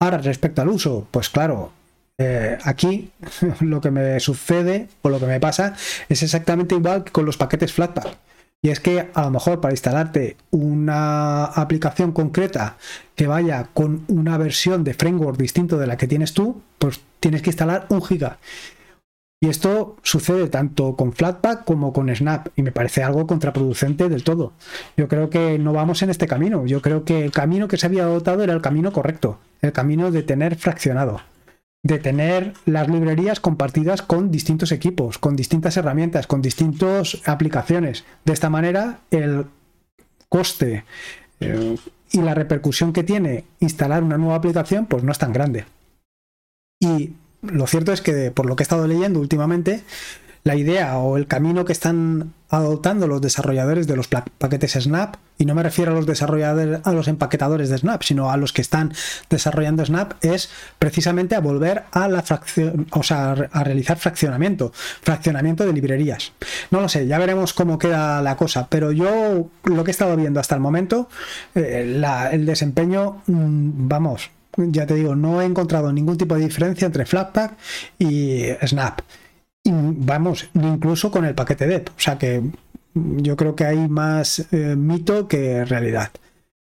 Ahora, 0.00 0.18
respecto 0.18 0.62
al 0.62 0.68
uso, 0.68 1.08
pues 1.10 1.28
claro, 1.28 1.72
eh, 2.18 2.58
aquí 2.64 3.10
lo 3.60 3.80
que 3.80 3.90
me 3.90 4.20
sucede 4.20 4.88
o 5.02 5.08
lo 5.08 5.18
que 5.18 5.26
me 5.26 5.40
pasa 5.40 5.74
es 6.08 6.22
exactamente 6.22 6.74
igual 6.74 7.04
que 7.04 7.12
con 7.12 7.24
los 7.24 7.36
paquetes 7.36 7.72
Flatpak. 7.72 8.16
Y 8.62 8.70
es 8.70 8.80
que 8.80 9.08
a 9.14 9.22
lo 9.22 9.30
mejor 9.30 9.60
para 9.60 9.72
instalarte 9.72 10.36
una 10.50 11.44
aplicación 11.44 12.12
concreta 12.12 12.76
que 13.14 13.28
vaya 13.28 13.68
con 13.72 14.04
una 14.08 14.36
versión 14.36 14.82
de 14.82 14.94
framework 14.94 15.38
distinto 15.38 15.78
de 15.78 15.86
la 15.86 15.96
que 15.96 16.08
tienes 16.08 16.34
tú, 16.34 16.60
pues 16.78 17.00
tienes 17.20 17.42
que 17.42 17.50
instalar 17.50 17.86
un 17.88 18.02
giga. 18.02 18.38
Y 19.40 19.48
esto 19.48 19.96
sucede 20.02 20.48
tanto 20.48 20.96
con 20.96 21.12
Flatpak 21.12 21.64
como 21.64 21.92
con 21.92 22.12
Snap 22.12 22.48
y 22.56 22.62
me 22.62 22.72
parece 22.72 23.04
algo 23.04 23.28
contraproducente 23.28 24.08
del 24.08 24.24
todo. 24.24 24.52
Yo 24.96 25.06
creo 25.06 25.30
que 25.30 25.60
no 25.60 25.72
vamos 25.72 26.02
en 26.02 26.10
este 26.10 26.26
camino. 26.26 26.66
Yo 26.66 26.82
creo 26.82 27.04
que 27.04 27.24
el 27.24 27.30
camino 27.30 27.68
que 27.68 27.76
se 27.76 27.86
había 27.86 28.02
adoptado 28.02 28.42
era 28.42 28.52
el 28.52 28.60
camino 28.60 28.92
correcto, 28.92 29.38
el 29.62 29.72
camino 29.72 30.10
de 30.10 30.24
tener 30.24 30.56
fraccionado 30.56 31.20
de 31.82 31.98
tener 31.98 32.54
las 32.66 32.88
librerías 32.88 33.40
compartidas 33.40 34.02
con 34.02 34.30
distintos 34.30 34.72
equipos, 34.72 35.18
con 35.18 35.36
distintas 35.36 35.76
herramientas, 35.76 36.26
con 36.26 36.42
distintas 36.42 37.18
aplicaciones. 37.24 38.04
De 38.24 38.32
esta 38.32 38.50
manera, 38.50 39.00
el 39.10 39.46
coste 40.28 40.84
eh, 41.40 41.76
y 42.10 42.20
la 42.20 42.34
repercusión 42.34 42.92
que 42.92 43.04
tiene 43.04 43.44
instalar 43.60 44.02
una 44.02 44.18
nueva 44.18 44.36
aplicación, 44.36 44.86
pues 44.86 45.04
no 45.04 45.12
es 45.12 45.18
tan 45.18 45.32
grande. 45.32 45.66
Y 46.80 47.12
lo 47.42 47.66
cierto 47.66 47.92
es 47.92 48.00
que, 48.00 48.30
por 48.30 48.46
lo 48.46 48.56
que 48.56 48.62
he 48.62 48.64
estado 48.64 48.86
leyendo 48.86 49.20
últimamente, 49.20 49.82
la 50.44 50.56
idea 50.56 50.98
o 50.98 51.16
el 51.16 51.26
camino 51.26 51.64
que 51.64 51.72
están 51.72 52.32
adoptando 52.50 53.06
los 53.06 53.20
desarrolladores 53.20 53.86
de 53.86 53.96
los 53.96 54.08
paquetes 54.08 54.72
Snap, 54.72 55.16
y 55.36 55.44
no 55.44 55.54
me 55.54 55.62
refiero 55.62 55.92
a 55.92 55.94
los 55.94 56.06
desarrolladores, 56.06 56.80
a 56.84 56.92
los 56.92 57.06
empaquetadores 57.08 57.68
de 57.68 57.78
Snap, 57.78 58.02
sino 58.02 58.30
a 58.30 58.36
los 58.36 58.52
que 58.52 58.62
están 58.62 58.92
desarrollando 59.28 59.84
Snap, 59.84 60.12
es 60.22 60.48
precisamente 60.78 61.34
a 61.34 61.40
volver 61.40 61.84
a 61.92 62.08
la 62.08 62.22
fracción, 62.22 62.86
o 62.90 63.02
sea, 63.02 63.32
a 63.32 63.64
realizar 63.64 63.98
fraccionamiento, 63.98 64.72
fraccionamiento 65.02 65.66
de 65.66 65.72
librerías. 65.74 66.32
No 66.70 66.80
lo 66.80 66.88
sé, 66.88 67.06
ya 67.06 67.18
veremos 67.18 67.52
cómo 67.52 67.78
queda 67.78 68.22
la 68.22 68.36
cosa, 68.36 68.68
pero 68.68 68.92
yo 68.92 69.50
lo 69.64 69.84
que 69.84 69.90
he 69.90 69.92
estado 69.92 70.16
viendo 70.16 70.40
hasta 70.40 70.54
el 70.54 70.60
momento, 70.62 71.08
eh, 71.54 72.02
el 72.32 72.46
desempeño, 72.46 73.22
mm, 73.26 73.88
vamos, 73.88 74.30
ya 74.56 74.86
te 74.86 74.94
digo, 74.94 75.14
no 75.14 75.42
he 75.42 75.44
encontrado 75.44 75.92
ningún 75.92 76.16
tipo 76.16 76.34
de 76.34 76.40
diferencia 76.40 76.86
entre 76.86 77.04
Flatpak 77.04 77.56
y 77.98 78.46
Snap 78.66 79.02
vamos, 79.72 80.48
incluso 80.54 81.10
con 81.10 81.24
el 81.24 81.34
paquete 81.34 81.66
DEP. 81.66 81.88
O 81.88 82.00
sea 82.00 82.18
que 82.18 82.42
yo 82.94 83.36
creo 83.36 83.54
que 83.54 83.64
hay 83.64 83.88
más 83.88 84.46
eh, 84.52 84.76
mito 84.76 85.28
que 85.28 85.64
realidad. 85.64 86.10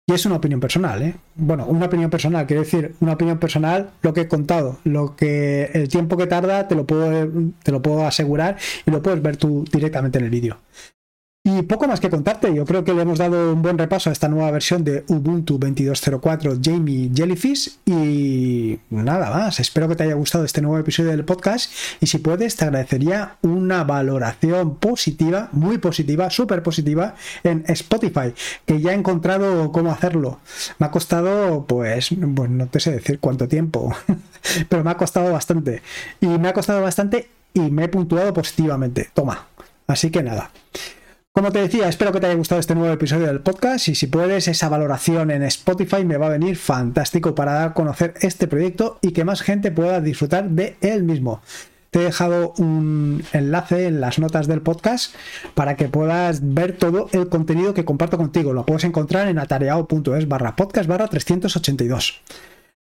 Y 0.06 0.12
es 0.12 0.26
una 0.26 0.36
opinión 0.36 0.58
personal, 0.58 1.02
¿eh? 1.02 1.14
Bueno, 1.36 1.66
una 1.66 1.86
opinión 1.86 2.10
personal, 2.10 2.46
quiero 2.46 2.62
decir, 2.62 2.96
una 3.00 3.12
opinión 3.12 3.38
personal, 3.38 3.90
lo 4.02 4.12
que 4.12 4.22
he 4.22 4.28
contado, 4.28 4.78
lo 4.82 5.14
que 5.14 5.70
el 5.72 5.88
tiempo 5.88 6.16
que 6.16 6.26
tarda 6.26 6.66
te 6.66 6.74
lo 6.74 6.84
puedo, 6.84 7.28
te 7.62 7.70
lo 7.70 7.80
puedo 7.80 8.04
asegurar 8.04 8.56
y 8.86 8.90
lo 8.90 9.02
puedes 9.02 9.22
ver 9.22 9.36
tú 9.36 9.64
directamente 9.70 10.18
en 10.18 10.24
el 10.24 10.30
vídeo. 10.30 10.58
Y 11.42 11.62
poco 11.62 11.88
más 11.88 12.00
que 12.00 12.10
contarte, 12.10 12.54
yo 12.54 12.66
creo 12.66 12.84
que 12.84 12.92
le 12.92 13.00
hemos 13.00 13.18
dado 13.18 13.54
un 13.54 13.62
buen 13.62 13.78
repaso 13.78 14.10
a 14.10 14.12
esta 14.12 14.28
nueva 14.28 14.50
versión 14.50 14.84
de 14.84 15.04
Ubuntu 15.08 15.58
22.04 15.58 16.60
Jamie 16.62 17.10
Jellyfish 17.14 17.78
y 17.86 18.78
nada 18.90 19.30
más, 19.30 19.58
espero 19.58 19.88
que 19.88 19.96
te 19.96 20.02
haya 20.02 20.12
gustado 20.12 20.44
este 20.44 20.60
nuevo 20.60 20.76
episodio 20.76 21.12
del 21.12 21.24
podcast 21.24 21.72
y 21.98 22.08
si 22.08 22.18
puedes 22.18 22.56
te 22.56 22.66
agradecería 22.66 23.36
una 23.40 23.84
valoración 23.84 24.76
positiva, 24.76 25.48
muy 25.52 25.78
positiva, 25.78 26.28
súper 26.28 26.62
positiva 26.62 27.14
en 27.42 27.64
Spotify, 27.68 28.34
que 28.66 28.82
ya 28.82 28.90
he 28.90 28.94
encontrado 28.94 29.72
cómo 29.72 29.92
hacerlo. 29.92 30.40
Me 30.78 30.88
ha 30.88 30.90
costado, 30.90 31.64
pues, 31.66 32.10
pues 32.36 32.50
no 32.50 32.66
te 32.66 32.80
sé 32.80 32.90
decir 32.90 33.18
cuánto 33.18 33.48
tiempo, 33.48 33.96
pero 34.68 34.84
me 34.84 34.90
ha 34.90 34.98
costado 34.98 35.32
bastante 35.32 35.80
y 36.20 36.26
me 36.26 36.48
ha 36.48 36.52
costado 36.52 36.82
bastante 36.82 37.30
y 37.54 37.60
me 37.60 37.84
he 37.84 37.88
puntuado 37.88 38.34
positivamente. 38.34 39.08
Toma, 39.14 39.46
así 39.86 40.10
que 40.10 40.22
nada. 40.22 40.50
Como 41.32 41.52
te 41.52 41.60
decía, 41.60 41.88
espero 41.88 42.10
que 42.10 42.18
te 42.18 42.26
haya 42.26 42.34
gustado 42.34 42.60
este 42.60 42.74
nuevo 42.74 42.92
episodio 42.92 43.28
del 43.28 43.40
podcast 43.40 43.86
y 43.86 43.94
si 43.94 44.08
puedes, 44.08 44.48
esa 44.48 44.68
valoración 44.68 45.30
en 45.30 45.44
Spotify 45.44 46.04
me 46.04 46.16
va 46.16 46.26
a 46.26 46.30
venir 46.30 46.56
fantástico 46.56 47.36
para 47.36 47.52
dar 47.52 47.68
a 47.68 47.74
conocer 47.74 48.14
este 48.20 48.48
proyecto 48.48 48.98
y 49.00 49.12
que 49.12 49.24
más 49.24 49.40
gente 49.40 49.70
pueda 49.70 50.00
disfrutar 50.00 50.50
de 50.50 50.76
él 50.80 51.04
mismo. 51.04 51.40
Te 51.90 52.00
he 52.00 52.04
dejado 52.04 52.52
un 52.58 53.22
enlace 53.32 53.86
en 53.86 54.00
las 54.00 54.18
notas 54.18 54.48
del 54.48 54.60
podcast 54.60 55.14
para 55.54 55.76
que 55.76 55.88
puedas 55.88 56.40
ver 56.52 56.76
todo 56.76 57.08
el 57.12 57.28
contenido 57.28 57.74
que 57.74 57.84
comparto 57.84 58.16
contigo. 58.16 58.52
Lo 58.52 58.66
puedes 58.66 58.82
encontrar 58.82 59.28
en 59.28 59.38
atareado.es 59.38 60.26
barra 60.26 60.56
podcast 60.56 60.88
barra 60.88 61.06
382. 61.06 62.22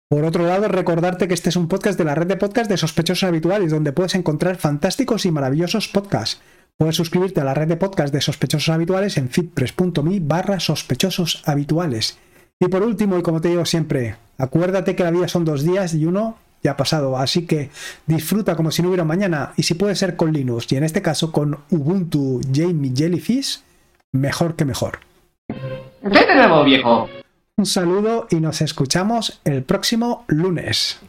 Por 0.08 0.24
otro 0.24 0.46
lado, 0.46 0.68
recordarte 0.68 1.26
que 1.26 1.34
este 1.34 1.48
es 1.50 1.56
un 1.56 1.66
podcast 1.66 1.98
de 1.98 2.04
la 2.04 2.14
red 2.14 2.28
de 2.28 2.36
podcast 2.36 2.70
de 2.70 2.76
sospechosos 2.76 3.28
habituales, 3.28 3.72
donde 3.72 3.92
puedes 3.92 4.14
encontrar 4.14 4.56
fantásticos 4.56 5.26
y 5.26 5.32
maravillosos 5.32 5.88
podcasts. 5.88 6.40
Puedes 6.78 6.94
suscribirte 6.94 7.40
a 7.40 7.44
la 7.44 7.54
red 7.54 7.66
de 7.66 7.76
podcast 7.76 8.14
de 8.14 8.20
sospechosos 8.20 8.68
habituales 8.68 9.16
en 9.18 9.30
fitpress.me 9.30 10.20
barra 10.20 10.60
sospechosos 10.60 11.42
habituales. 11.44 12.18
Y 12.60 12.68
por 12.68 12.84
último, 12.84 13.18
y 13.18 13.22
como 13.22 13.40
te 13.40 13.48
digo 13.48 13.64
siempre, 13.64 14.14
acuérdate 14.38 14.94
que 14.94 15.02
la 15.02 15.10
vida 15.10 15.26
son 15.26 15.44
dos 15.44 15.64
días 15.64 15.92
y 15.94 16.06
uno 16.06 16.36
ya 16.62 16.72
ha 16.72 16.76
pasado, 16.76 17.18
así 17.18 17.46
que 17.46 17.70
disfruta 18.06 18.54
como 18.54 18.70
si 18.70 18.82
no 18.82 18.88
hubiera 18.88 19.02
mañana 19.02 19.54
y 19.56 19.64
si 19.64 19.74
puede 19.74 19.96
ser 19.96 20.14
con 20.14 20.32
Linux 20.32 20.70
y 20.70 20.76
en 20.76 20.84
este 20.84 21.02
caso 21.02 21.32
con 21.32 21.58
Ubuntu 21.70 22.40
Jamie 22.54 22.92
Jellyfish, 22.94 23.60
mejor 24.12 24.54
que 24.54 24.64
mejor. 24.64 25.00
¿Qué 25.48 26.34
nuevo, 26.34 26.62
viejo? 26.62 27.08
Un 27.56 27.66
saludo 27.66 28.28
y 28.30 28.36
nos 28.36 28.60
escuchamos 28.60 29.40
el 29.44 29.64
próximo 29.64 30.24
lunes. 30.28 31.00